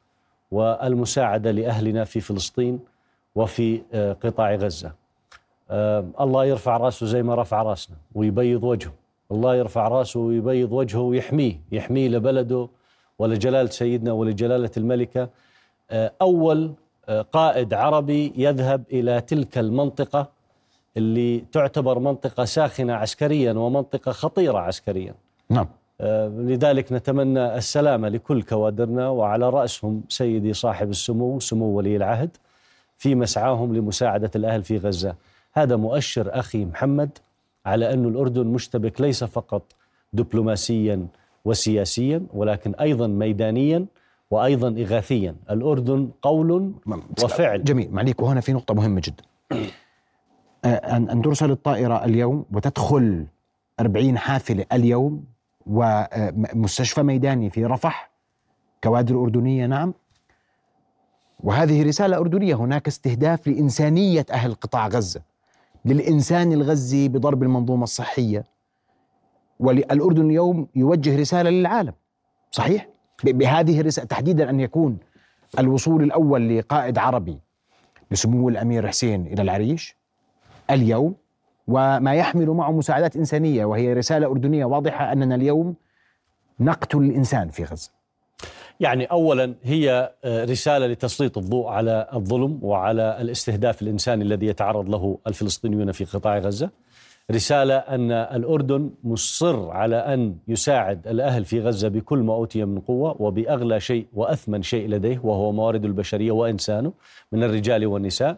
والمساعدة 0.50 1.50
لأهلنا 1.50 2.04
في 2.04 2.20
فلسطين 2.20 2.80
وفي 3.34 3.82
آه، 3.92 4.12
قطاع 4.12 4.54
غزة. 4.54 4.88
آه، 4.88 4.94
الله 6.20 6.44
يرفع 6.44 6.76
راسه 6.76 7.06
زي 7.06 7.22
ما 7.22 7.34
رفع 7.34 7.62
راسنا 7.62 7.96
ويبيض 8.14 8.64
وجهه. 8.64 8.92
الله 9.32 9.56
يرفع 9.56 9.88
راسه 9.88 10.20
ويبيض 10.20 10.72
وجهه 10.72 11.00
ويحميه 11.00 11.60
يحميه 11.72 12.08
لبلده 12.08 12.68
ولجلالة 13.18 13.70
سيدنا 13.70 14.12
ولجلالة 14.12 14.70
الملكة. 14.76 15.28
آه، 15.90 16.12
أول 16.22 16.72
قائد 17.32 17.74
عربي 17.74 18.32
يذهب 18.36 18.82
إلى 18.92 19.20
تلك 19.20 19.58
المنطقة 19.58 20.28
اللي 20.96 21.44
تعتبر 21.52 21.98
منطقة 21.98 22.44
ساخنة 22.44 22.94
عسكريا 22.94 23.52
ومنطقة 23.52 24.12
خطيرة 24.12 24.58
عسكريا. 24.58 25.14
نعم. 25.50 25.68
آه، 26.00 26.28
لذلك 26.28 26.92
نتمنى 26.92 27.56
السلامة 27.56 28.08
لكل 28.08 28.42
كوادرنا 28.42 29.08
وعلى 29.08 29.50
رأسهم 29.50 30.02
سيدي 30.08 30.52
صاحب 30.52 30.90
السمو 30.90 31.40
سمو 31.40 31.66
ولي 31.66 31.96
العهد 31.96 32.36
في 32.98 33.14
مسعاهم 33.14 33.74
لمساعدة 33.74 34.30
الأهل 34.36 34.64
في 34.64 34.78
غزة. 34.78 35.14
هذا 35.52 35.76
مؤشر 35.76 36.38
أخي 36.38 36.64
محمد 36.64 37.18
على 37.66 37.92
أن 37.92 38.04
الأردن 38.04 38.46
مشتبك 38.46 39.00
ليس 39.00 39.24
فقط 39.24 39.72
دبلوماسيا 40.12 41.06
وسياسيا 41.44 42.26
ولكن 42.34 42.74
أيضا 42.74 43.06
ميدانيا 43.06 43.86
وأيضا 44.30 44.68
إغاثيا. 44.68 45.36
الأردن 45.50 46.10
قول 46.22 46.72
وفعل. 47.24 47.64
جميل. 47.64 47.92
معليك 47.92 48.22
وهنا 48.22 48.40
في 48.40 48.52
نقطة 48.52 48.74
مهمة 48.74 49.02
جدا. 49.04 49.24
آه، 50.64 50.96
أن 50.96 51.22
ترسل 51.22 51.50
الطائرة 51.50 52.04
اليوم 52.04 52.44
وتدخل 52.52 53.26
40 53.80 54.18
حافلة 54.18 54.66
اليوم 54.72 55.24
ومستشفى 55.66 57.02
ميداني 57.02 57.50
في 57.50 57.64
رفح 57.64 58.10
كوادر 58.84 59.22
أردنية 59.22 59.66
نعم. 59.66 59.94
وهذه 61.40 61.82
رسالة 61.82 62.16
أردنية. 62.16 62.54
هناك 62.54 62.88
استهداف 62.88 63.48
لإنسانية 63.48 64.26
أهل 64.30 64.54
قطاع 64.54 64.88
غزة. 64.88 65.31
للإنسان 65.84 66.52
الغزي 66.52 67.08
بضرب 67.08 67.42
المنظومة 67.42 67.82
الصحية. 67.82 68.44
والأردن 69.60 70.26
اليوم 70.26 70.68
يوجه 70.74 71.20
رسالة 71.20 71.50
للعالم. 71.50 71.92
صحيح؟ 72.50 72.88
بهذه 73.24 73.80
الرسالة 73.80 74.06
تحديدا 74.06 74.50
أن 74.50 74.60
يكون 74.60 74.98
الوصول 75.58 76.02
الأول 76.02 76.58
لقائد 76.58 76.98
عربي 76.98 77.38
لسمو 78.10 78.48
الأمير 78.48 78.88
حسين 78.88 79.26
إلى 79.26 79.42
العريش 79.42 79.96
اليوم 80.70 81.14
وما 81.68 82.14
يحمل 82.14 82.50
معه 82.50 82.70
مساعدات 82.72 83.16
إنسانية 83.16 83.64
وهي 83.64 83.92
رسالة 83.92 84.26
أردنية 84.26 84.64
واضحة 84.64 85.12
أننا 85.12 85.34
اليوم 85.34 85.74
نقتل 86.60 86.98
الإنسان 86.98 87.48
في 87.48 87.64
غزة. 87.64 87.90
يعني 88.82 89.04
اولا 89.04 89.54
هي 89.62 90.12
آه، 90.24 90.44
رسالة 90.44 90.86
لتسليط 90.86 91.38
الضوء 91.38 91.66
على 91.66 92.08
الظلم 92.14 92.58
وعلى 92.62 93.16
الاستهداف 93.20 93.82
الإنساني 93.82 94.24
الذي 94.24 94.46
يتعرض 94.46 94.90
له 94.90 95.18
الفلسطينيون 95.26 95.92
في 95.92 96.04
قطاع 96.04 96.38
غزة. 96.38 96.70
رسالة 97.30 97.74
أن 97.76 98.12
الأردن 98.12 98.90
مصر 99.04 99.70
على 99.70 99.96
أن 99.96 100.36
يساعد 100.48 101.08
الأهل 101.08 101.44
في 101.44 101.60
غزة 101.60 101.88
بكل 101.88 102.18
ما 102.18 102.34
أوتي 102.34 102.64
من 102.64 102.80
قوة 102.80 103.22
وبأغلى 103.22 103.80
شيء 103.80 104.06
وأثمن 104.14 104.62
شيء 104.62 104.88
لديه 104.88 105.20
وهو 105.24 105.52
موارد 105.52 105.84
البشرية 105.84 106.32
وإنسانه 106.32 106.92
من 107.32 107.42
الرجال 107.42 107.86
والنساء. 107.86 108.36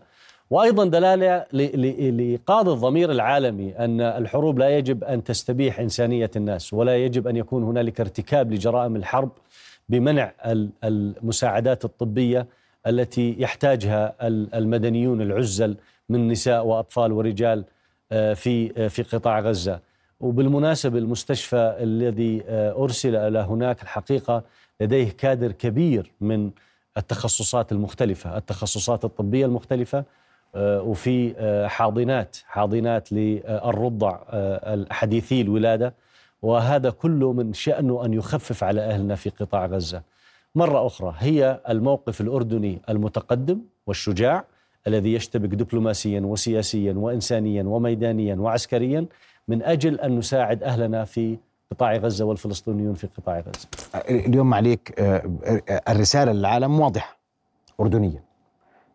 وأيضا 0.51 0.85
دلالة 0.85 1.47
لإيقاظ 1.53 2.69
الضمير 2.69 3.13
العالمي 3.13 3.79
أن 3.79 4.01
الحروب 4.01 4.59
لا 4.59 4.79
يجب 4.79 5.05
أن 5.05 5.25
تستبيح 5.25 5.81
إنسانية 5.81 6.31
الناس 6.37 6.75
ولا 6.75 6.97
يجب 6.97 7.29
أن 7.29 7.37
يكون 7.37 7.63
هنالك 7.63 8.01
ارتكاب 8.01 8.53
لجرائم 8.53 8.97
الحرب 8.97 9.31
بمنع 9.89 10.33
المساعدات 10.85 11.85
الطبية 11.85 12.47
التي 12.87 13.37
يحتاجها 13.39 14.15
المدنيون 14.59 15.23
العزل 15.23 15.77
من 16.09 16.29
نساء 16.29 16.67
وأطفال 16.67 17.13
ورجال 17.13 17.65
آه، 18.13 18.35
في 18.35 18.73
آه، 18.77 18.89
في 18.89 19.03
قطاع 19.03 19.41
غزة. 19.41 19.81
وبالمناسبة 20.21 20.99
المستشفى 20.99 21.77
الذي 21.81 22.43
آه، 22.49 22.83
أرسل 22.83 23.17
إلى 23.17 23.39
هناك 23.39 23.83
الحقيقة 23.83 24.43
لديه 24.81 25.11
كادر 25.11 25.53
كبير 25.53 26.13
من 26.21 26.51
التخصصات 26.97 27.73
المختلفة 27.73 28.37
التخصصات 28.37 29.05
الطبية 29.05 29.47
المختلفة 29.47 30.05
وفي 30.57 31.35
حاضنات 31.69 32.37
حاضنات 32.47 33.13
للرضع 33.13 34.19
حديثي 34.91 35.41
الولادة 35.41 35.95
وهذا 36.45 36.91
كله 36.91 37.33
من 37.33 37.53
شأنه 37.53 38.05
أن 38.05 38.13
يخفف 38.13 38.65
على 38.65 38.81
أهلنا 38.81 39.15
في 39.15 39.31
قطاع 39.31 39.67
غزة. 39.67 40.03
مرة 40.55 40.87
أخرى 40.87 41.15
هي 41.19 41.61
الموقف 41.69 42.21
الأردني 42.21 42.81
المتقدم 42.89 43.61
والشجاع 43.87 44.45
الذي 44.87 45.15
يشتبك 45.15 45.49
دبلوماسيا 45.49 46.21
وسياسيا 46.21 46.93
وإنسانيا 46.93 47.63
وميدانيا 47.63 48.37
وعسكريا 48.37 49.07
من 49.49 49.63
أجل 49.63 50.01
أن 50.01 50.19
نساعد 50.19 50.63
أهلنا 50.63 51.05
في 51.05 51.39
قطاع 51.71 51.97
غزة 51.97 52.25
والفلسطينيون 52.25 52.95
في 52.95 53.07
قطاع 53.07 53.41
غزة. 53.41 53.69
اليوم 54.11 54.55
عليك 54.55 54.95
الرسالة 55.89 56.33
للعالم 56.33 56.81
واضحة 56.81 57.17
أردنية 57.81 58.23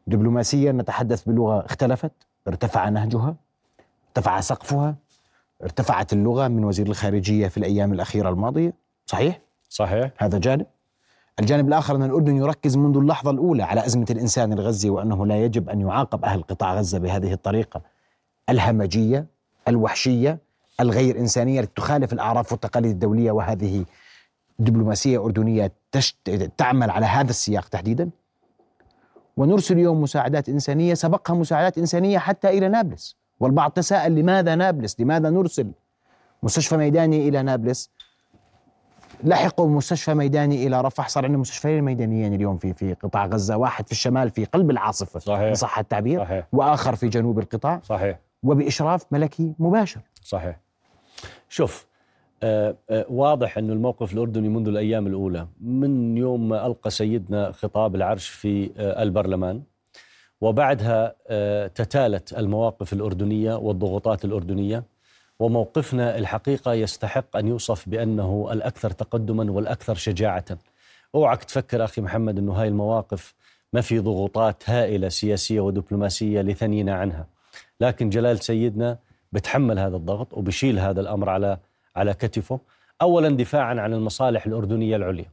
دبلوماسيا 0.07 0.71
نتحدث 0.71 1.23
بلغة 1.23 1.65
اختلفت 1.65 2.11
ارتفع 2.47 2.89
نهجها 2.89 3.35
ارتفع 4.07 4.39
سقفها 4.39 4.95
ارتفعت 5.63 6.13
اللغة 6.13 6.47
من 6.47 6.63
وزير 6.63 6.87
الخارجية 6.87 7.47
في 7.47 7.57
الأيام 7.57 7.93
الأخيرة 7.93 8.29
الماضية. 8.29 8.73
صحيح؟ 9.05 9.41
صحيح. 9.69 10.11
هذا 10.17 10.37
جانب. 10.37 10.65
الجانب 11.39 11.67
الآخر 11.67 11.95
أن 11.95 12.03
الأردن 12.03 12.35
يركز 12.37 12.77
منذ 12.77 12.97
اللحظة 12.97 13.31
الأولى 13.31 13.63
على 13.63 13.85
أزمة 13.85 14.05
الإنسان 14.09 14.53
الغزي 14.53 14.89
وأنه 14.89 15.25
لا 15.25 15.43
يجب 15.43 15.69
أن 15.69 15.81
يعاقب 15.81 16.25
أهل 16.25 16.41
قطاع 16.41 16.75
غزة 16.75 16.99
بهذه 16.99 17.33
الطريقة 17.33 17.81
الهمجية 18.49 19.25
الوحشية 19.67 20.39
الغير 20.79 21.19
إنسانية 21.19 21.59
التي 21.59 21.71
تخالف 21.75 22.13
الأعراف 22.13 22.51
والتقاليد 22.51 22.91
الدولية 22.91 23.31
وهذه 23.31 23.85
دبلوماسية 24.59 25.25
أردنية 25.25 25.71
تشت... 25.91 26.51
تعمل 26.57 26.89
على 26.89 27.05
هذا 27.05 27.29
السياق 27.29 27.67
تحديدا. 27.67 28.09
ونرسل 29.37 29.73
اليوم 29.73 30.01
مساعدات 30.01 30.49
إنسانية 30.49 30.93
سبقها 30.93 31.33
مساعدات 31.35 31.77
إنسانية 31.77 32.17
حتى 32.17 32.49
إلى 32.49 32.67
نابلس. 32.67 33.17
والبعض 33.39 33.71
تساءل 33.71 34.15
لماذا 34.15 34.55
نابلس؟ 34.55 34.99
لماذا 34.99 35.29
نرسل؟ 35.29 35.71
مستشفى 36.43 36.77
ميداني 36.77 37.29
إلى 37.29 37.43
نابلس. 37.43 37.91
لحقوا 39.23 39.67
مستشفى 39.67 40.13
ميداني 40.13 40.67
إلى 40.67 40.81
رفح. 40.81 41.09
صار 41.09 41.23
عندنا 41.23 41.41
مستشفيين 41.41 41.83
ميدانيين 41.83 42.33
اليوم 42.33 42.57
في 42.57 42.73
في 42.73 42.93
قطاع 42.93 43.25
غزة 43.25 43.57
واحد 43.57 43.85
في 43.85 43.91
الشمال 43.91 44.29
في 44.29 44.45
قلب 44.45 44.71
العاصفة 44.71 45.19
صحيح. 45.19 45.53
صح 45.53 45.79
التعبير 45.79 46.19
صحيح. 46.19 46.47
وآخر 46.51 46.95
في 46.95 47.07
جنوب 47.07 47.39
القطاع. 47.39 47.81
صحيح. 47.83 48.19
وبإشراف 48.43 49.05
ملكي 49.11 49.53
مباشر. 49.59 50.01
صحيح. 50.23 50.59
شوف 51.49 51.89
آه، 52.43 52.75
آه، 52.89 53.05
واضح 53.09 53.57
أن 53.57 53.69
الموقف 53.69 54.13
الأردني 54.13 54.49
منذ 54.49 54.67
الأيام 54.67 55.07
الأولى 55.07 55.47
من 55.61 56.17
يوم 56.17 56.49
ما 56.49 56.65
ألقى 56.65 56.89
سيدنا 56.89 57.51
خطاب 57.51 57.95
العرش 57.95 58.27
في 58.27 58.71
آه، 58.77 59.03
البرلمان 59.03 59.61
وبعدها 60.41 61.15
تتالت 61.67 62.33
المواقف 62.33 62.93
الأردنية 62.93 63.55
والضغوطات 63.55 64.25
الأردنية 64.25 64.83
وموقفنا 65.39 66.17
الحقيقة 66.17 66.73
يستحق 66.73 67.37
أن 67.37 67.47
يوصف 67.47 67.89
بأنه 67.89 68.49
الأكثر 68.51 68.89
تقدما 68.89 69.51
والأكثر 69.51 69.95
شجاعة. 69.95 70.45
أوعك 71.15 71.43
تفكر 71.43 71.83
أخي 71.83 72.01
محمد 72.01 72.37
أنه 72.37 72.53
هاي 72.53 72.67
المواقف 72.67 73.33
ما 73.73 73.81
في 73.81 73.99
ضغوطات 73.99 74.69
هائلة 74.69 75.09
سياسية 75.09 75.59
ودبلوماسية 75.59 76.41
لثنينا 76.41 76.93
عنها. 76.93 77.27
لكن 77.81 78.09
جلال 78.09 78.39
سيدنا 78.39 78.97
بتحمل 79.31 79.79
هذا 79.79 79.95
الضغط 79.95 80.33
وبشيل 80.33 80.79
هذا 80.79 81.01
الأمر 81.01 81.29
على 81.29 81.57
على 81.95 82.13
كتفه. 82.13 82.59
أولا 83.01 83.29
دفاعا 83.29 83.79
عن 83.79 83.93
المصالح 83.93 84.45
الأردنية 84.45 84.95
العليا. 84.95 85.31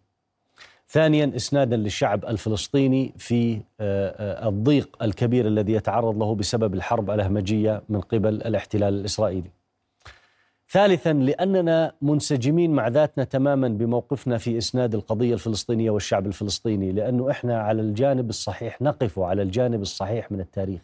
ثانيا 0.88 1.33
اسنادا 1.37 1.76
للشعب 1.76 2.25
الفلسطيني 2.25 3.12
في 3.19 3.55
آه، 3.55 3.61
آه، 3.81 4.49
الضيق 4.49 5.02
الكبير 5.02 5.47
الذي 5.47 5.73
يتعرض 5.73 6.19
له 6.19 6.35
بسبب 6.35 6.75
الحرب 6.75 7.11
الهمجيه 7.11 7.83
من 7.88 8.00
قبل 8.00 8.35
الاحتلال 8.35 8.95
الإسرائيلي. 8.95 9.50
ثالثا 10.71 11.12
لأننا 11.12 11.93
منسجمين 12.02 12.71
مع 12.71 12.88
ذاتنا 12.88 13.25
تماما 13.25 13.69
بموقفنا 13.69 14.38
في 14.38 14.59
إسناد 14.59 14.95
القضية 14.95 15.35
الفلسطينية 15.35 15.90
والشعب 15.90 16.26
الفلسطيني 16.26 16.93
لأنه 16.93 17.31
إحنا 17.31 17.61
على 17.61 17.83
الجانب 17.83 18.28
الصحيح 18.28 18.83
نقف 18.83 19.19
على 19.19 19.43
الجانب 19.43 19.83
الصحيح 19.83 20.33
من 20.33 20.40
التاريخ. 20.40 20.81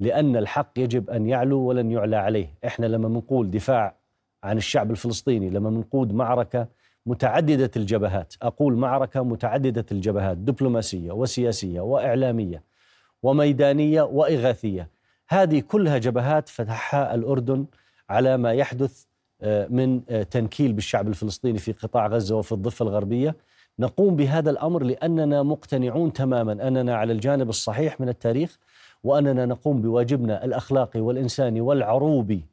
لأن 0.00 0.36
الحق 0.36 0.70
يجب 0.76 1.10
أن 1.10 1.26
يعلو 1.26 1.58
ولن 1.58 1.90
يعلى 1.90 2.16
عليه، 2.16 2.46
إحنا 2.66 2.86
لما 2.86 3.08
بنقول 3.08 3.50
دفاع 3.50 3.94
عن 4.44 4.56
الشعب 4.56 4.90
الفلسطيني، 4.90 5.50
لما 5.50 5.70
بنقود 5.70 6.14
معركة 6.14 6.66
متعددة 7.08 7.70
الجبهات، 7.76 8.34
أقول 8.42 8.76
معركة 8.76 9.22
متعددة 9.22 9.86
الجبهات، 9.92 10.36
دبلوماسية 10.36 11.12
وسياسية 11.12 11.80
وإعلامية 11.80 12.62
وميدانية 13.22 14.02
وإغاثية. 14.02 14.88
هذه 15.28 15.60
كلها 15.60 15.98
جبهات 15.98 16.48
فتحها 16.48 17.14
الأردن 17.14 17.66
على 18.10 18.36
ما 18.36 18.52
يحدث 18.52 19.04
آه، 19.42 19.66
من 19.70 20.00
آه، 20.08 20.22
تنكيل 20.22 20.72
بالشعب 20.72 21.08
الفلسطيني 21.08 21.58
في 21.58 21.72
قطاع 21.72 22.06
غزة 22.06 22.36
وفي 22.36 22.52
الضفة 22.52 22.82
الغربية 22.82 23.36
نقوم 23.78 24.16
بهذا 24.16 24.50
الأمر 24.50 24.82
لأننا 24.82 25.42
مقتنعون 25.42 26.12
تماما 26.12 26.68
أننا 26.68 26.96
على 26.96 27.12
الجانب 27.12 27.48
الصحيح 27.48 28.00
من 28.00 28.08
التاريخ 28.08 28.58
وأننا 29.04 29.46
نقوم 29.46 29.82
بواجبنا 29.82 30.44
الأخلاقي 30.44 31.00
والإنساني 31.00 31.60
والعروبي 31.60 32.44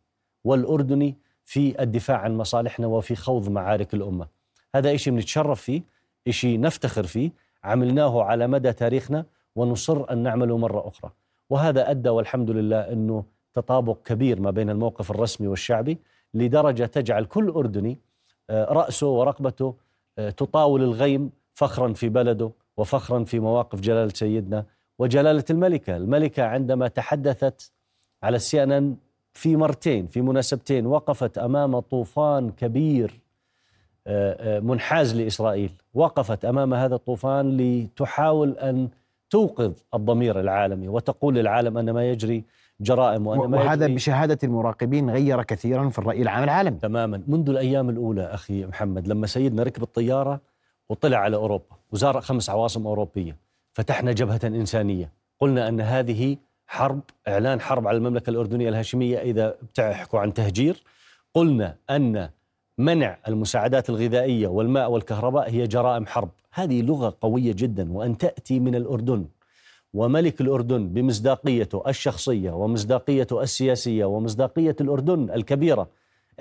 والأردني 0.43 1.15
في 1.45 1.81
الدفاع 1.81 2.17
عن 2.17 2.37
مصالحنا 2.37 2.87
وفي 2.87 3.15
خوض 3.15 3.49
معارك 3.49 3.93
الأمة. 3.93 4.34
هذا 4.75 4.95
شيء 4.95 5.13
بنتشرف 5.13 5.61
فيه، 5.61 5.81
شيء 6.29 6.59
نفتخر 6.59 7.03
فيه، 7.03 7.31
عملناه 7.63 8.23
على 8.23 8.47
مدى 8.47 8.73
تاريخنا 8.73 9.25
ونصر 9.55 10.11
أن 10.11 10.17
نعمله 10.17 10.57
مرة 10.57 10.87
أخرى. 10.87 11.11
وهذا 11.49 11.91
أدى 11.91 12.09
والحمد 12.09 12.51
لله 12.51 12.79
إنه 12.79 13.23
تطابق 13.53 13.97
كبير 14.05 14.41
ما 14.41 14.51
بين 14.51 14.69
الموقف 14.69 15.11
الرسمي 15.11 15.47
والشعبي 15.47 15.97
لدرجة 16.33 16.85
تجعل 16.85 17.25
كل 17.25 17.49
أردني 17.49 17.97
آه، 18.49 18.65
رأسه 18.73 19.07
ورقبته 19.07 19.75
آه، 20.17 20.29
تطاول 20.29 20.83
الغيم 20.83 21.31
فخرا 21.53 21.93
في 21.93 22.09
بلده 22.09 22.51
وفخرا 22.77 23.23
في 23.23 23.39
مواقف 23.39 23.79
جلالة 23.79 24.13
سيدنا 24.13 24.65
وجلالة 24.99 25.43
الملكة، 25.49 25.97
الملكة 25.97 26.43
عندما 26.43 26.87
تحدثت 26.87 27.71
على 28.23 28.35
السي 28.35 28.63
إن 28.63 28.71
إن 28.71 28.95
في 29.33 29.55
مرتين 29.55 30.07
في 30.07 30.21
مناسبتين 30.21 30.85
وقفت 30.85 31.37
أمام 31.37 31.79
طوفان 31.79 32.49
كبير 32.51 33.24
منحاز 34.61 35.15
لإسرائيل، 35.15 35.71
وقفت 35.93 36.45
أمام 36.45 36.73
هذا 36.73 36.95
الطوفان 36.95 37.57
لتحاول 37.57 38.57
أن 38.57 38.89
توقظ 39.29 39.73
الضمير 39.93 40.39
العالمي 40.39 40.87
وتقول 40.87 41.35
للعالم 41.35 41.77
أن 41.77 41.91
ما 41.91 42.09
يجري 42.09 42.43
جرائم 42.79 43.27
وأن 43.27 43.49
ما 43.49 43.57
وهذا 43.57 43.85
يجري 43.85 43.95
بشهادة 43.95 44.37
المراقبين 44.43 45.09
غير 45.09 45.43
كثيرا 45.43 45.89
في 45.89 45.99
الرأي 45.99 46.21
العام 46.21 46.43
العالمي. 46.43 46.77
تماما. 46.79 47.21
منذ 47.27 47.49
الأيام 47.49 47.89
الأولى 47.89 48.23
أخي 48.23 48.65
محمد 48.65 49.07
لما 49.07 49.27
سيدنا 49.27 49.63
ركب 49.63 49.83
الطيارة 49.83 50.41
وطلع 50.89 51.17
على 51.17 51.35
أوروبا 51.35 51.75
وزار 51.91 52.21
خمس 52.21 52.49
عواصم 52.49 52.87
أوروبية 52.87 53.37
فتحنا 53.73 54.11
جبهة 54.11 54.39
إنسانية. 54.43 55.11
قلنا 55.39 55.67
أن 55.67 55.81
هذه 55.81 56.37
حرب 56.67 56.99
إعلان 57.27 57.61
حرب 57.61 57.87
على 57.87 57.97
المملكة 57.97 58.29
الأردنية 58.29 58.69
الهاشمية 58.69 59.17
إذا 59.17 59.55
بتحكوا 59.61 60.19
عن 60.19 60.33
تهجير. 60.33 60.83
قلنا 61.33 61.75
أن 61.89 62.29
منع 62.77 63.17
المساعدات 63.27 63.89
الغذائية 63.89 64.47
والماء 64.47 64.91
والكهرباء 64.91 65.49
هي 65.49 65.67
جرائم 65.67 66.05
حرب. 66.05 66.29
هذه 66.53 66.81
لغة 66.81 67.17
قوية 67.21 67.53
جدا 67.53 67.91
وأن 67.93 68.17
تأتي 68.17 68.59
من 68.59 68.75
الأردن 68.75 69.25
وملك 69.93 70.41
الأردن 70.41 70.87
بمصداقيته 70.87 71.83
الشخصية 71.87 72.51
ومصداقيته 72.51 73.41
السياسية 73.41 74.05
ومصداقية 74.05 74.75
الأردن 74.81 75.29
الكبيرة. 75.31 75.87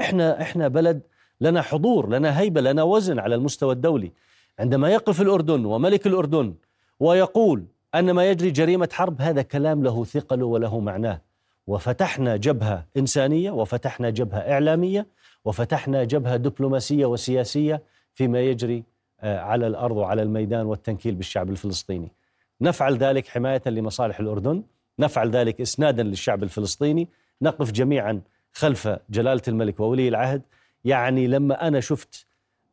إحنا 0.01 0.43
إحنا 0.43 0.69
بلد 0.69 1.01
لنا 1.41 1.63
حضور 1.63 2.09
لنا 2.09 2.41
هيبة 2.41 2.61
لنا 2.61 2.83
وزن 2.83 3.19
على 3.19 3.35
المستوى 3.35 3.73
الدولي. 3.73 4.13
عندما 4.59 4.91
يقف 4.91 5.21
الأردن 5.21 5.65
وملك 5.65 6.07
الأردن 6.07 6.55
ويقول 7.01 7.65
أن 7.95 8.11
ما 8.11 8.31
يجري 8.31 8.51
جريمة 8.51 8.89
حرب 8.93 9.21
هذا 9.21 9.43
كلام 9.43 9.83
له 9.83 10.05
ثقله 10.05 10.47
وله 10.47 10.81
معناه. 10.81 11.21
وفتحنا 11.67 12.37
جبهة 12.37 12.87
إنسانية 12.97 13.51
وفتحنا 13.51 14.11
جبهة 14.11 14.39
إعلامية 14.39 15.07
وفتحنا 15.45 16.05
جبهة 16.05 16.37
دبلوماسية 16.37 17.07
وسياسية 17.07 17.83
فيما 18.15 18.41
يجري 18.41 18.85
آه، 19.21 19.39
على 19.41 19.67
الأرض 19.67 19.97
وعلى 19.97 20.23
الميدان 20.23 20.67
والتنكيل 20.67 21.15
بالشعب 21.15 21.51
الفلسطيني. 21.51 22.13
نفعل 22.61 22.97
ذلك 22.97 23.27
حماية 23.29 23.63
لمصالح 23.67 24.21
الأردن، 24.21 24.63
نفعل 24.99 25.31
ذلك 25.31 25.61
إسنادا 25.61 26.03
للشعب 26.03 26.43
الفلسطيني، 26.43 27.09
نقف 27.43 27.73
جميعا 27.73 28.21
خلف 28.53 28.89
جلالة 29.11 29.43
الملك 29.49 29.81
وولي 29.81 30.09
العهد، 30.09 30.43
يعني 30.85 31.27
لما 31.27 31.69
أنا 31.69 31.81
شفت 31.81 32.27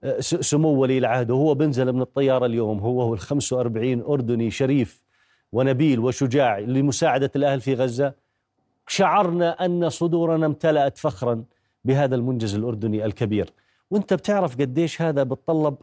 آه، 0.04 0.20
سمو 0.20 0.70
ولي 0.70 0.98
العهد 0.98 1.32
وهو 1.32 1.54
بنزل 1.54 1.94
من 1.94 2.02
الطيارة 2.02 2.46
اليوم 2.46 2.80
هو 2.80 3.12
وال 3.12 3.20
45 3.20 4.02
أردني 4.02 4.52
شريف 4.52 5.04
ونبيل 5.52 6.00
وشجاع 6.00 6.60
لمساعدة 6.60 7.32
الأهل 7.36 7.62
في 7.62 7.74
غزة 7.74 8.14
شعرنا 8.88 9.66
أن 9.66 9.90
صدورنا 9.90 10.46
امتلأت 10.46 10.98
فخرا. 10.98 11.44
بهذا 11.86 12.16
المنجز 12.16 12.56
الأردني 12.56 13.06
الكبير، 13.06 13.54
وأنت 13.92 14.14
بتعرف 14.14 14.62
قديش 14.62 15.02
هذا 15.02 15.24
بتطلب 15.24 15.76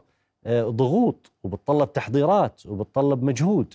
آه، 0.45 0.63
ضغوط 0.63 1.31
وبتطلب 1.43 1.93
تحضيرات 1.93 2.65
وبتطلب 2.65 3.23
مجهود. 3.23 3.73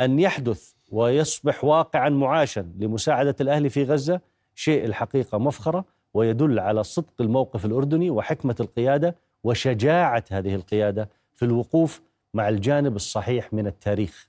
أن 0.00 0.18
يحدث 0.20 0.72
ويصبح 0.92 1.64
واقعا 1.64 2.08
معاشا 2.08 2.66
لمساعدة 2.78 3.36
الاهل 3.40 3.70
في 3.70 3.84
غزة 3.84 4.20
شيء 4.54 4.84
الحقيقة 4.84 5.38
مفخرة 5.38 5.84
ويدل 6.14 6.58
على 6.58 6.84
صدق 6.84 7.12
الموقف 7.20 7.64
الأردني 7.64 8.10
وحكمة 8.10 8.56
القيادة 8.60 9.16
وشجاعة 9.44 10.24
هذه 10.30 10.54
القيادة 10.54 11.08
في 11.34 11.44
الوقوف 11.44 12.02
مع 12.34 12.48
الجانب 12.48 12.96
الصحيح 12.96 13.52
من 13.52 13.66
التاريخ. 13.66 14.28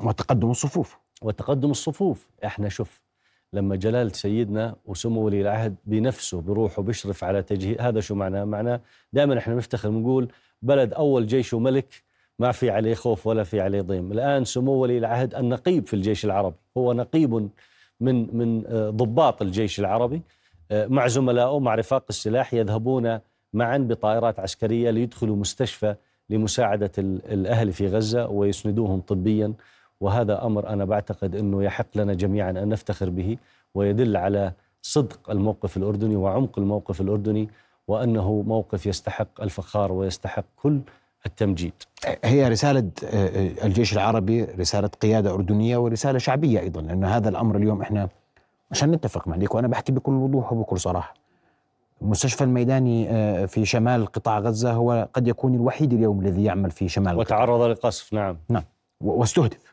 وتقدم 0.00 0.50
الصفوف. 0.50 0.98
وتقدم 1.22 1.70
الصفوف. 1.70 2.28
إحنا 2.44 2.68
شوف 2.68 3.00
لما 3.52 3.76
جلالة 3.76 4.12
سيدنا 4.12 4.76
وسمو 4.84 5.20
ولي 5.20 5.40
العهد 5.40 5.74
بنفسه 5.84 6.40
بروحه 6.40 6.82
بيشرف 6.82 7.24
على 7.24 7.42
تجهيز 7.42 7.80
هذا 7.80 8.00
شو 8.00 8.14
معناه؟ 8.14 8.44
معناه 8.44 8.80
دائما 9.12 9.38
إحنا 9.38 9.54
نفتخر 9.54 9.90
نقول 9.90 10.28
بلد 10.62 10.92
أول 10.92 11.26
جيش 11.26 11.54
وملك 11.54 12.02
ما 12.38 12.52
في 12.52 12.70
عليه 12.70 12.94
خوف 12.94 13.26
ولا 13.26 13.44
في 13.44 13.60
عليه 13.60 13.80
ضيم. 13.80 14.12
الآن 14.12 14.44
سمو 14.44 14.72
ولي 14.72 14.98
العهد 14.98 15.34
النقيب 15.34 15.86
في 15.86 15.94
الجيش 15.94 16.24
العربي. 16.24 16.56
هو 16.76 16.92
نقيب 16.92 17.48
من 18.00 18.36
من 18.36 18.66
آه، 18.66 18.90
ضباط 18.90 19.42
الجيش 19.42 19.80
العربي. 19.80 20.22
آه، 20.70 20.86
مع 20.86 21.06
زملائه 21.06 21.58
مع 21.58 21.74
رفاق 21.74 22.04
السلاح 22.10 22.54
يذهبون 22.54 23.18
معا 23.52 23.78
بطائرات 23.78 24.40
عسكرية 24.40 24.90
ليدخلوا 24.90 25.36
مستشفى 25.36 25.94
لمساعدة 26.30 26.92
الأهل 26.98 27.72
في 27.72 27.86
غزة 27.86 28.28
ويسندوهم 28.28 29.00
طبيا. 29.00 29.54
وهذا 30.02 30.46
أمر 30.46 30.68
أنا 30.68 30.84
بعتقد 30.84 31.36
أنه 31.36 31.62
يحق 31.62 31.86
لنا 31.94 32.14
جميعا 32.14 32.50
أن 32.50 32.68
نفتخر 32.68 33.10
به 33.10 33.36
ويدل 33.74 34.16
على 34.16 34.52
صدق 34.82 35.30
الموقف 35.30 35.76
الأردني 35.76 36.16
وعمق 36.16 36.58
الموقف 36.58 37.00
الأردني 37.00 37.48
وأنه 37.88 38.42
موقف 38.46 38.86
يستحق 38.86 39.40
الفخار 39.40 39.92
ويستحق 39.92 40.44
كل 40.62 40.80
التمجيد. 41.26 41.72
هي 42.24 42.48
رسالة 42.48 42.90
آه، 43.04 43.66
الجيش 43.66 43.92
العربي 43.92 44.44
رسالة 44.44 44.88
قيادة 44.88 45.34
أردنية 45.34 45.76
ورسالة 45.76 46.18
شعبية 46.18 46.60
أيضا 46.60 46.80
لأن 46.80 47.04
هذا 47.04 47.28
الأمر 47.28 47.56
اليوم 47.56 47.82
إحنا 47.82 48.08
عشان 48.70 48.90
نتفق 48.90 49.28
مع 49.28 49.38
وأنا 49.50 49.68
بحكي 49.68 49.92
بكل 49.92 50.12
وضوح 50.12 50.52
وبكل 50.52 50.80
صراحة. 50.80 51.14
المستشفى 52.02 52.44
الميداني 52.44 53.10
آه، 53.10 53.46
في 53.46 53.64
شمال 53.64 54.06
قطاع 54.06 54.38
غزة 54.38 54.72
هو 54.72 55.08
قد 55.14 55.28
يكون 55.28 55.54
الوحيد 55.54 55.92
اليوم 55.92 56.20
الذي 56.20 56.44
يعمل 56.44 56.70
في 56.70 56.88
شمال 56.88 57.16
وتعرض 57.18 57.62
لقصف 57.62 58.12
نعم. 58.12 58.36
نعم. 58.48 58.64
واستهدف. 59.00 59.71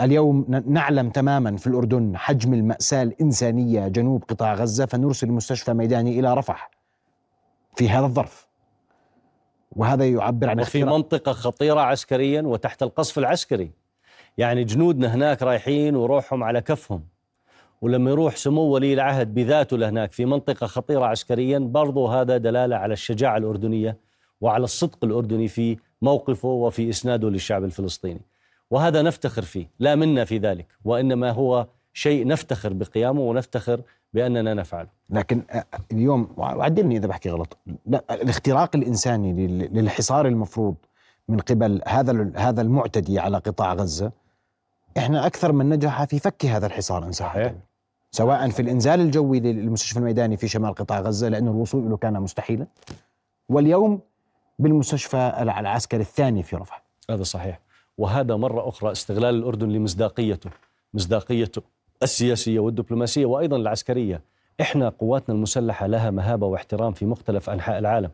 اليوم 0.00 0.62
نعلم 0.66 1.10
تماما 1.10 1.56
في 1.56 1.66
الأردن 1.66 2.16
حجم 2.16 2.54
المأساة 2.54 3.02
الإنسانية 3.02 3.88
جنوب 3.88 4.24
قطاع 4.28 4.54
غزة 4.54 4.86
فنرسل 4.86 5.28
مستشفى 5.28 5.72
ميداني 5.72 6.20
إلى 6.20 6.34
رفح 6.34 6.70
في 7.76 7.88
هذا 7.88 8.06
الظرف. 8.06 8.46
وهذا 9.76 10.08
يعبر 10.08 10.50
عن 10.50 10.60
وفي 10.60 10.84
منطقة 10.84 11.32
خطيرة 11.32 11.80
عسكريا 11.80 12.42
وتحت 12.42 12.82
القصف 12.82 13.18
العسكري. 13.18 13.70
يعني 14.38 14.64
جنودنا 14.64 15.14
هناك 15.14 15.42
رايحين 15.42 15.96
وروحهم 15.96 16.44
على 16.44 16.60
كفهم. 16.60 17.04
ولما 17.82 18.10
يروح 18.10 18.36
سمو 18.36 18.62
ولي 18.62 18.94
العهد 18.94 19.34
بذاته 19.34 19.78
لهناك 19.78 20.12
في 20.12 20.24
منطقة 20.24 20.66
خطيرة 20.66 21.04
عسكريا 21.04 21.58
برضو 21.58 22.06
هذا 22.06 22.36
دلالة 22.36 22.76
على 22.76 22.92
الشجاعة 22.92 23.36
الأردنية 23.36 23.98
وعلى 24.40 24.64
الصدق 24.64 25.04
الأردني 25.04 25.48
في 25.48 25.76
موقفه 26.02 26.48
وفي 26.48 26.88
إسناده 26.88 27.30
للشعب 27.30 27.64
الفلسطيني. 27.64 28.20
وهذا 28.72 29.02
نفتخر 29.02 29.42
فيه 29.42 29.66
لا 29.78 29.94
منا 29.94 30.24
في 30.24 30.38
ذلك 30.38 30.66
وإنما 30.84 31.30
هو 31.30 31.66
شيء 31.92 32.26
نفتخر 32.26 32.72
بقيامه 32.72 33.20
ونفتخر 33.20 33.80
بأننا 34.14 34.54
نفعله. 34.54 34.88
لكن 35.10 35.42
اليوم 35.92 36.28
وعدلني 36.36 36.96
إذا 36.96 37.06
بحكي 37.06 37.30
غلط 37.30 37.56
لا 37.86 38.04
الاختراق 38.10 38.76
الإنساني 38.76 39.32
لل- 39.46 39.74
للحصار 39.78 40.26
المفروض 40.26 40.74
من 41.28 41.38
قبل 41.40 41.82
هذا 41.86 42.32
هذا 42.36 42.62
المعتدي 42.62 43.18
على 43.18 43.36
قطاع 43.38 43.72
غزة 43.74 44.12
إحنا 44.98 45.26
أكثر 45.26 45.52
من 45.52 45.68
نجح 45.68 46.04
في 46.04 46.18
فك 46.18 46.46
هذا 46.46 46.66
الحصار 46.66 47.04
إن 47.04 47.12
صح. 47.12 47.36
سواء 48.10 48.48
في 48.50 48.62
الإنزال 48.62 49.00
الجوي 49.00 49.40
للمستشفى 49.40 49.98
الميداني 49.98 50.36
في 50.36 50.48
شمال 50.48 50.74
قطاع 50.74 51.00
غزة 51.00 51.28
لأنه 51.28 51.50
الوصول 51.50 51.90
له 51.90 51.96
كان 51.96 52.20
مستحيلا 52.20 52.66
واليوم 53.48 54.00
بالمستشفى 54.58 55.16
الع- 55.40 55.60
العسكري 55.60 56.00
الثاني 56.00 56.42
في 56.42 56.56
رفح. 56.56 56.82
هذا 57.10 57.22
صحيح. 57.22 57.60
وهذا 57.98 58.36
مرة 58.36 58.68
أخرى 58.68 58.92
استغلال 58.92 59.34
الأردن 59.34 59.68
لمصداقيته 59.68 60.50
مصداقيته 60.94 61.62
السياسية 62.02 62.60
والدبلوماسية 62.60 63.26
وأيضا 63.26 63.56
العسكرية. 63.56 64.22
إحنا 64.60 64.88
قواتنا 64.88 65.34
المسلحة 65.34 65.86
لها 65.86 66.10
مهابة 66.10 66.46
واحترام 66.46 66.92
في 66.92 67.06
مختلف 67.06 67.50
أنحاء 67.50 67.78
العالم 67.78 68.10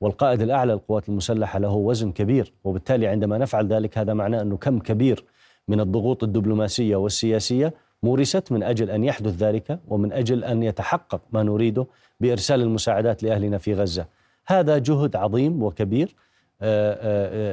والقائد 0.00 0.42
الأعلى 0.42 0.72
للقوات 0.72 1.08
المسلحة 1.08 1.58
له 1.58 1.72
وزن 1.72 2.12
كبير 2.12 2.52
وبالتالي 2.64 3.06
عندما 3.06 3.38
نفعل 3.38 3.66
ذلك 3.66 3.98
هذا 3.98 4.14
معناه 4.14 4.42
أنه 4.42 4.56
كم 4.56 4.78
كبير 4.78 5.24
من 5.68 5.80
الضغوط 5.80 6.22
الدبلوماسية 6.22 6.96
والسياسية 6.96 7.74
مورست 8.02 8.52
من 8.52 8.62
أجل 8.62 8.90
أن 8.90 9.04
يحدث 9.04 9.42
ذلك 9.42 9.80
ومن 9.88 10.12
أجل 10.12 10.44
أن 10.44 10.62
يتحقق 10.62 11.20
ما 11.32 11.42
نريده 11.42 11.86
بإرسال 12.20 12.60
المساعدات 12.60 13.22
لأهلنا 13.22 13.58
في 13.58 13.74
غزة. 13.74 14.06
هذا 14.46 14.78
جهد 14.78 15.16
عظيم 15.16 15.62
وكبير 15.62 16.14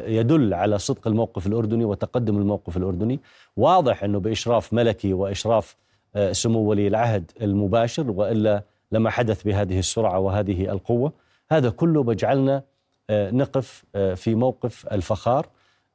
يدل 0.08 0.54
على 0.54 0.80
صدق 0.80 1.08
الموقف 1.08 1.48
الأردني 1.48 1.86
وتقدم 1.86 2.38
الموقف 2.38 2.78
الأردني. 2.78 3.20
واضح 3.58 4.04
أنه 4.04 4.20
بإشراف 4.20 4.74
ملكي 4.74 5.14
وإشراف 5.14 5.76
آه، 6.16 6.32
سمو 6.32 6.60
ولي 6.60 6.88
العهد 6.88 7.32
المباشر 7.42 8.12
وإلا 8.12 8.64
لما 8.92 9.10
حدث 9.10 9.44
بهذه 9.44 9.80
السرعة 9.80 10.20
وهذه 10.20 10.72
القوة. 10.72 11.12
هذا 11.52 11.70
كله 11.70 12.04
بجعلنا 12.04 12.64
آه، 13.10 13.32
نقف 13.32 13.84
آه، 13.96 14.14
في 14.14 14.36
موقف 14.36 14.88
الفخار. 14.92 15.48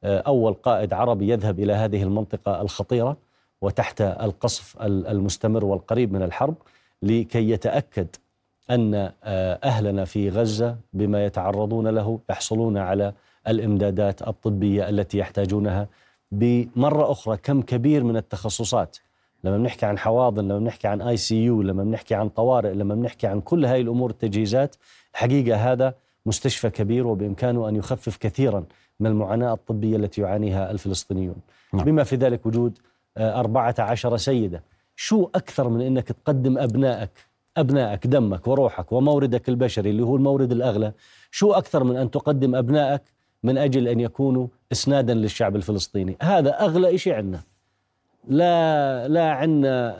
آه، 0.04 0.18
أول 0.18 0.52
قائد 0.54 0.92
عربي 0.92 1.28
يذهب 1.28 1.60
إلى 1.60 1.72
هذه 1.72 2.02
المنطقة 2.02 2.60
الخطيرة 2.62 3.16
وتحت 3.62 4.00
القصف 4.00 4.82
ال- 4.82 5.06
المستمر 5.06 5.64
والقريب 5.64 6.12
من 6.12 6.22
الحرب 6.22 6.54
لكي 7.02 7.50
يتأكد 7.50 8.06
أن 8.70 8.94
آه، 8.94 9.58
أهلنا 9.64 10.04
في 10.04 10.28
غزة 10.28 10.76
بما 10.92 11.24
يتعرضون 11.24 11.88
له 11.88 12.20
يحصلون 12.30 12.76
على 12.76 13.12
الإمدادات 13.48 14.28
الطبية 14.28 14.88
التي 14.88 15.18
يحتاجونها. 15.18 15.88
بمرة 16.32 17.12
أخرى 17.12 17.36
كم 17.36 17.62
كبير 17.62 18.04
من 18.04 18.16
التخصصات. 18.16 18.96
لما 19.44 19.58
بنحكي 19.58 19.86
عن 19.86 19.98
حواضن 19.98 20.44
لما 20.44 20.58
بنحكي 20.58 20.88
عن 20.88 21.02
ICU 21.02 21.62
لما 21.62 21.84
بنحكي 21.84 22.14
عن 22.14 22.28
طوارئ 22.28 22.72
لما 22.72 22.94
بنحكي 22.94 23.26
عن 23.26 23.40
كل 23.40 23.64
هاي 23.64 23.80
الأمور 23.80 24.10
التجهيزات 24.10 24.76
الحقيقة 25.14 25.72
هذا 25.72 25.94
مستشفى 26.26 26.70
كبير 26.70 27.06
وبإمكانه 27.06 27.68
أن 27.68 27.76
يخفف 27.76 28.16
كثيرا 28.16 28.64
من 29.00 29.06
المعاناة 29.06 29.52
الطبية 29.52 29.96
التي 29.96 30.20
يعانيها 30.20 30.70
الفلسطينيون. 30.70 31.36
نعم. 31.72 31.84
بما 31.84 32.04
في 32.04 32.16
ذلك 32.16 32.46
وجود 32.46 32.78
آه، 33.16 33.40
14 33.40 34.16
سيدة. 34.16 34.62
شو 34.96 35.28
أكثر 35.34 35.68
من 35.68 35.80
إنك 35.80 36.08
تقدم 36.08 36.58
أبنائك 36.58 37.10
أبنائك 37.56 38.06
دمك 38.06 38.46
وروحك 38.46 38.92
وموردك 38.92 39.48
البشري 39.48 39.90
اللي 39.90 40.02
هو 40.02 40.16
المورد 40.16 40.52
الأغلى 40.52 40.92
شو 41.30 41.52
أكثر 41.52 41.84
من 41.84 41.96
أن 41.96 42.10
تقدم 42.10 42.54
أبنائك 42.54 43.02
من 43.42 43.58
أجل 43.58 43.88
أن 43.88 44.00
يكونوا 44.00 44.46
إسنادا 44.72 45.14
للشعب 45.14 45.56
الفلسطيني؟ 45.56 46.16
هذا 46.22 46.50
أغلى 46.50 46.98
شيء 46.98 47.14
عندنا. 47.14 47.40
لا 48.28 49.08
لا 49.08 49.30
عندنا 49.30 49.96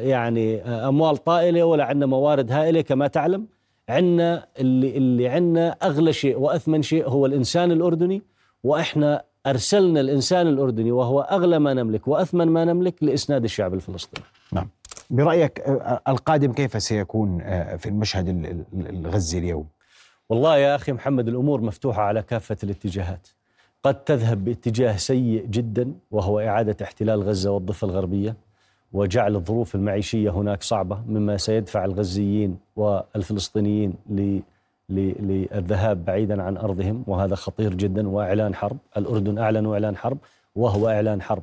يعني 0.00 0.62
آه، 0.62 0.88
أموال 0.88 1.16
طائلة 1.16 1.64
ولا 1.64 1.84
عندنا 1.84 2.06
موارد 2.06 2.52
هائلة 2.52 2.80
كما 2.80 3.06
تعلم. 3.06 3.46
عندنا 3.88 4.46
اللي 4.58 4.96
اللي 4.96 5.28
عندنا 5.28 5.70
أغلى 5.70 6.12
شيء 6.12 6.38
وأثمن 6.38 6.82
شيء 6.82 7.08
هو 7.08 7.26
الإنسان 7.26 7.72
الأردني 7.72 8.22
وإحنا 8.64 9.24
أرسلنا 9.46 10.00
الإنسان 10.00 10.46
الأردني 10.46 10.92
وهو 10.92 11.20
أغلى 11.20 11.58
ما 11.58 11.74
نملك 11.74 12.08
وأثمن 12.08 12.48
ما 12.48 12.64
نملك 12.64 13.02
لإسناد 13.02 13.44
الشعب 13.44 13.74
الفلسطيني. 13.74 14.26
نعم. 14.52 14.68
برأيك 15.10 15.60
آه، 15.60 16.00
القادم 16.08 16.52
كيف 16.52 16.82
سيكون 16.82 17.40
آه، 17.42 17.76
في 17.76 17.88
المشهد 17.88 18.28
ال- 18.28 18.46
ال- 18.46 18.88
الغزي 19.06 19.38
اليوم 19.38 19.66
والله 20.28 20.56
يا 20.56 20.74
أخي 20.74 20.92
محمد 20.92 21.28
الأمور 21.28 21.60
مفتوحة 21.60 22.02
على 22.02 22.22
كافة 22.22 22.56
الاتجاهات. 22.64 23.28
قد 23.82 24.04
تذهب 24.04 24.44
باتجاه 24.44 24.96
سيء 24.96 25.46
جدا 25.46 25.92
وهو 26.10 26.40
إعادة 26.40 26.76
احتلال 26.84 27.22
غزة 27.22 27.50
والضفة 27.50 27.84
الغربية 27.86 28.36
وجعل 28.92 29.36
الظروف 29.36 29.74
المعيشية 29.74 30.30
هناك 30.30 30.62
صعبة 30.62 31.02
مما 31.08 31.36
سيدفع 31.36 31.84
الغزيين 31.84 32.58
والفلسطينيين 32.76 33.94
للذهاب 34.88 36.04
بعيدا 36.04 36.42
عن 36.42 36.56
أرضهم 36.56 37.04
وهذا 37.06 37.34
خطير 37.34 37.74
جدا 37.74 38.08
وإعلان 38.08 38.54
حرب، 38.54 38.76
الأردن 38.96 39.38
اعلنوا 39.38 39.74
إعلان 39.74 39.96
حرب 39.96 40.18
وهو 40.56 40.88
إعلان 40.88 41.22
حرب. 41.22 41.42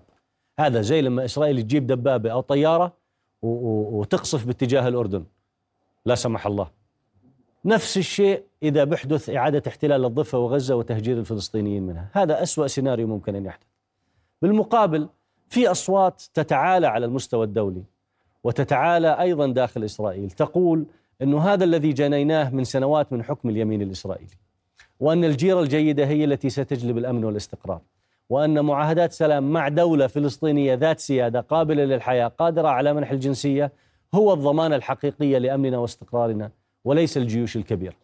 هذا 0.60 0.82
زي 0.82 1.02
لما 1.02 1.26
إسرائيل 1.26 1.62
تجيب 1.62 1.88
دبابة 1.88 2.32
أو 2.32 2.42
طيارة 2.42 2.86
و- 2.86 2.90
و- 2.90 3.05
وتقصف 3.46 4.46
باتجاه 4.46 4.88
الأردن. 4.88 5.26
لا 6.06 6.16
سمح 6.16 6.48
الله. 6.48 6.68
نفس 7.66 7.98
الشيء 7.98 8.44
إذا 8.64 8.84
بحدث 8.84 9.30
إعادة 9.30 9.64
احتلال 9.68 10.06
الضفة 10.06 10.38
وغزة 10.40 10.76
وتهجير 10.76 11.20
الفلسطينيين 11.20 11.84
منها 11.84 12.10
هذا 12.14 12.44
أسوأ 12.44 12.68
سيناريو 12.68 13.08
ممكن 13.08 13.36
أن 13.36 13.46
يحدث 13.46 13.68
بالمقابل 14.42 15.10
في 15.50 15.72
أصوات 15.72 16.24
تتعالى 16.34 16.88
على 16.88 17.06
المستوى 17.06 17.46
الدولي 17.46 17.84
وتتعالى 18.44 19.20
أيضا 19.20 19.48
داخل 19.48 19.84
إسرائيل 19.84 20.32
تقول 20.32 20.86
أنه 21.22 21.40
هذا 21.40 21.64
الذي 21.64 21.94
جنيناه 21.94 22.50
من 22.50 22.64
سنوات 22.64 23.14
من 23.14 23.24
حكم 23.24 23.50
اليمين 23.50 23.82
الإسرائيلي 23.82 24.36
وأن 25.00 25.24
الجيرة 25.24 25.60
الجيدة 25.60 26.06
هي 26.06 26.24
التي 26.24 26.50
ستجلب 26.50 26.98
الأمن 26.98 27.26
والاستقرار 27.26 27.82
وأن 28.30 28.66
معاهدات 28.66 29.12
سلام 29.12 29.54
مع 29.54 29.68
دولة 29.68 30.08
فلسطينية 30.08 30.74
ذات 30.74 31.00
سيادة 31.00 31.40
قابلة 31.40 31.84
للحياة 31.84 32.28
قادرة 32.28 32.68
على 32.68 32.94
منح 32.94 33.12
الجنسية 33.12 33.72
هو 34.14 34.34
الضمانة 34.34 34.76
الحقيقية 34.76 35.38
لأمننا 35.38 35.78
واستقرارنا 35.78 36.52
وليس 36.86 37.18
الجيوش 37.18 37.56
الكبيرة 37.56 37.96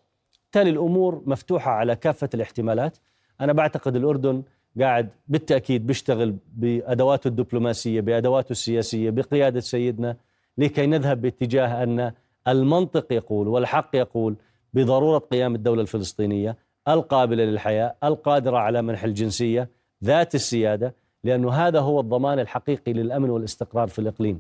بالتالي 0.44 0.70
الأمور 0.70 1.22
مفتوحة 1.26 1.72
على 1.72 1.96
كافة 1.96 2.30
الاحتمالات. 2.34 2.98
أنا 3.42 3.54
بعتقد 3.54 3.96
الأردن 3.96 4.44
قاعد 4.80 5.10
بالتأكيد 5.28 5.88
بيشتغل 5.88 6.36
بأدواته 6.54 7.28
الدبلوماسية 7.28 8.02
بأدواته 8.02 8.52
السياسية 8.52 9.10
بقيادة 9.10 9.60
سيدنا 9.60 10.18
لكي 10.58 10.86
نذهب 10.86 11.22
باتجاه 11.22 11.84
أن 11.84 12.12
المنطق 12.48 13.14
يقول 13.14 13.48
والحق 13.48 13.96
يقول 13.96 14.36
بضرورة 14.74 15.18
قيام 15.18 15.56
الدولة 15.56 15.82
الفلسطينية 15.82 16.58
القابلة 16.88 17.44
للحياة 17.44 17.96
القادرة 18.04 18.58
على 18.58 18.82
منح 18.82 19.04
الجنسية. 19.04 19.81
ذات 20.04 20.36
السيادة 20.36 20.94
لأنه 21.24 21.52
هذا 21.52 21.80
هو 21.80 22.00
الضمان 22.00 22.40
الحقيقي 22.40 22.94
للأمن 22.94 23.30
والاستقرار 23.30 23.88
في 23.88 24.00
الإقليم. 24.00 24.40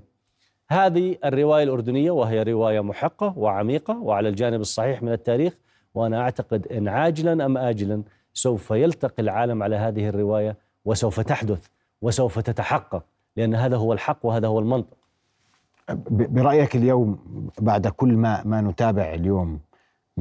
هذه 0.69 1.15
الرواية 1.25 1.63
الأردنية 1.63 2.11
وهي 2.11 2.43
رواية 2.43 2.79
محقة 2.79 3.33
وعميقة 3.37 3.99
وعلى 3.99 4.29
الجانب 4.29 4.61
الصحيح 4.61 5.03
من 5.03 5.11
التاريخ 5.11 5.57
وأنا 5.95 6.21
أعتقد 6.21 6.67
أن 6.67 6.87
عاجلا 6.87 7.45
أم 7.45 7.57
آجلا 7.57 8.03
سوف 8.33 8.71
يلتقي 8.71 9.23
العالم 9.23 9.63
على 9.63 9.75
هذه 9.75 10.09
الرواية 10.09 10.57
وسوف 10.85 11.19
تحدث 11.19 11.67
وسوف 12.01 12.39
تتحقق 12.39 13.03
لأن 13.37 13.55
هذا 13.55 13.77
هو 13.77 13.93
الحق 13.93 14.25
وهذا 14.25 14.47
هو 14.47 14.59
المنطق. 14.59 14.97
برأيك 16.09 16.75
اليوم 16.75 17.19
بعد 17.59 17.87
كل 17.87 18.13
ما 18.13 18.43
ما 18.45 18.61
نتابع 18.61 19.13
اليوم 19.13 19.59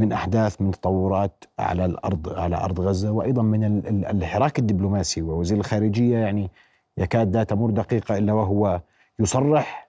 من 0.00 0.12
أحداث 0.12 0.60
من 0.60 0.70
تطورات 0.70 1.44
على 1.58 1.84
الأرض 1.84 2.28
على 2.38 2.56
أرض 2.56 2.80
غزة 2.80 3.10
وأيضا 3.10 3.42
من 3.42 3.64
ال- 3.64 3.86
ال- 3.88 4.06
الحراك 4.06 4.58
الدبلوماسي. 4.58 5.22
ووزير 5.22 5.58
الخارجية 5.58 6.18
يعني 6.18 6.50
يكاد 6.98 7.36
لا 7.36 7.44
تمر 7.44 7.70
دقيقة 7.70 8.18
إلا 8.18 8.32
وهو 8.32 8.80
يصرح 9.18 9.86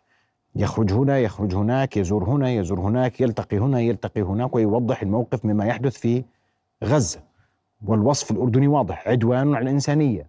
يخرج 0.56 0.94
هنا 0.94 1.20
يخرج 1.20 1.56
هناك 1.56 1.98
يزور 1.98 2.24
هنا 2.24 2.50
يزور 2.50 2.80
هناك 2.80 3.22
يلتقي 3.22 3.58
هنا 3.58 3.80
يلتقي 3.80 4.22
هناك 4.22 4.56
ويوضح 4.56 5.02
الموقف 5.02 5.46
مما 5.46 5.66
يحدث 5.66 5.98
في 5.98 6.24
غزة. 6.84 7.20
والوصف 7.86 8.32
الأردني 8.32 8.68
واضح 8.68 9.08
عدوان 9.08 9.56
على 9.56 9.64
الإنسانية 9.64 10.26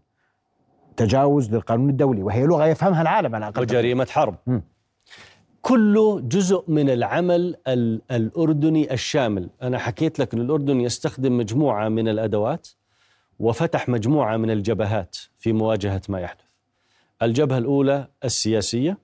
تجاوز 0.96 1.54
للقانون 1.54 1.90
الدولي 1.90 2.22
وهي 2.22 2.46
لغة 2.46 2.66
يفهمها 2.66 3.02
العالم 3.02 3.34
على 3.34 3.48
الأقل. 3.48 3.62
وجريمة 3.62 4.06
حرب. 4.10 4.34
مم. 4.46 4.62
كله 5.62 6.20
جزء 6.20 6.64
من 6.68 6.90
العمل 6.90 7.56
ال- 7.68 8.00
الأردني 8.10 8.92
الشامل. 8.92 9.48
أنا 9.62 9.78
حكيت 9.78 10.18
لك 10.18 10.34
أن 10.34 10.40
الأردن 10.40 10.80
يستخدم 10.80 11.36
مجموعة 11.38 11.88
من 11.88 12.08
الأدوات 12.08 12.68
وفتح 13.38 13.88
مجموعة 13.88 14.36
من 14.36 14.50
الجبهات 14.50 15.16
في 15.36 15.52
مواجهة 15.52 16.02
ما 16.08 16.20
يحدث. 16.20 16.44
الجبهة 17.22 17.58
الأولى 17.58 18.06
السياسية 18.24 18.98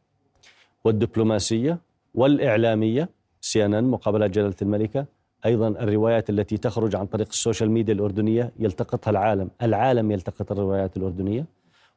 والدبلوماسية 0.85 1.79
والإعلامية 2.15 3.09
CNN 3.41 3.85
مقابلات 3.85 4.31
جلالة 4.31 4.55
الملكة. 4.63 5.07
أيضا 5.47 5.69
الروايات 5.69 6.31
التي 6.31 6.57
تخرج 6.57 6.97
عن 6.97 7.07
طريق 7.07 7.29
ال 7.29 7.35
social 7.35 7.71
media 7.71 7.95
الأردنية 7.95 8.53
يلتقطها 8.59 9.11
العالم. 9.11 9.51
العالم 9.63 10.11
يلتقط 10.11 10.53
الروايات 10.53 10.97
الأردنية. 10.97 11.45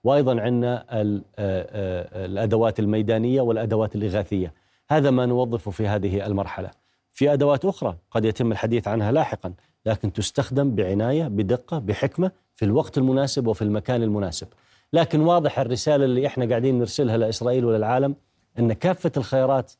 وأيضا 0.03 0.41
عندنا 0.41 0.85
آه، 0.89 1.21
آه، 1.39 2.25
الأدوات 2.25 2.79
الميدانية 2.79 3.41
والأدوات 3.41 3.95
الإغاثية. 3.95 4.53
هذا 4.89 5.11
ما 5.11 5.25
نوظفه 5.25 5.71
في 5.71 5.87
هذه 5.87 6.25
المرحلة. 6.25 6.71
في 7.11 7.33
أدوات 7.33 7.65
أخرى 7.65 7.97
قد 8.11 8.25
يتم 8.25 8.51
الحديث 8.51 8.87
عنها 8.87 9.11
لاحقا 9.11 9.53
لكن 9.85 10.13
تستخدم 10.13 10.75
بعناية 10.75 11.27
بدقة 11.27 11.79
بحكمة 11.79 12.31
في 12.55 12.65
الوقت 12.65 12.97
المناسب 12.97 13.47
وفي 13.47 13.61
المكان 13.61 14.03
المناسب. 14.03 14.47
لكن 14.93 15.21
واضح 15.21 15.59
الرسالة 15.59 16.05
اللي 16.05 16.27
إحنا 16.27 16.45
قاعدين 16.45 16.79
نرسلها 16.79 17.17
لإسرائيل 17.17 17.65
وللعالم 17.65 18.15
إن 18.59 18.73
كافة 18.73 19.11
الخيارات 19.17 19.71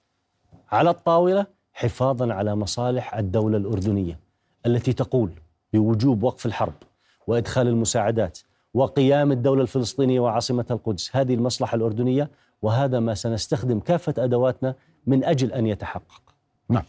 على 0.71 0.89
الطاولة 0.89 1.45
حفاظا 1.73 2.34
على 2.34 2.55
مصالح 2.55 3.15
الدولة 3.15 3.57
الأردنية 3.57 4.19
التي 4.65 4.93
تقول 4.93 5.31
بوجوب 5.73 6.23
وقف 6.23 6.45
الحرب 6.45 6.73
وإدخال 7.27 7.67
المساعدات 7.67 8.39
وقيام 8.73 9.31
الدولة 9.31 9.62
الفلسطينية 9.62 10.19
وعاصمتها 10.19 10.75
القدس. 10.75 11.15
هذه 11.15 11.34
المصلحة 11.34 11.75
الأردنية 11.75 12.29
وهذا 12.62 12.99
ما 12.99 13.13
سنستخدم 13.13 13.79
كافة 13.79 14.13
أدواتنا 14.17 14.75
من 15.07 15.23
أجل 15.23 15.53
أن 15.53 15.67
يتحقق. 15.67 16.21
نعم. 16.69 16.84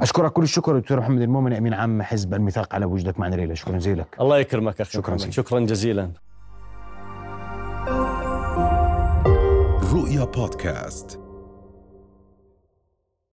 أشكرك 0.00 0.32
كل 0.32 0.42
الشكر 0.42 0.78
دكتور 0.78 1.00
محمد 1.00 1.22
المؤمن 1.22 1.52
أمين 1.52 1.74
عام 1.74 2.02
حزب 2.02 2.34
الميثاق 2.34 2.74
على 2.74 2.84
وجودك 2.84 3.20
معنا 3.20 3.34
ليلى. 3.36 3.56
شكرا 3.56 3.76
جزيلا. 3.76 4.00
لك 4.02 4.20
الله 4.20 4.38
يكرمك 4.38 4.80
أخي 4.80 4.92
شكراً 4.92 5.14
محمد. 5.14 5.30
شكرا 5.30 5.60
جزيلا. 5.60 6.10
رؤيا 9.94 10.24
بودكاست. 10.24 11.23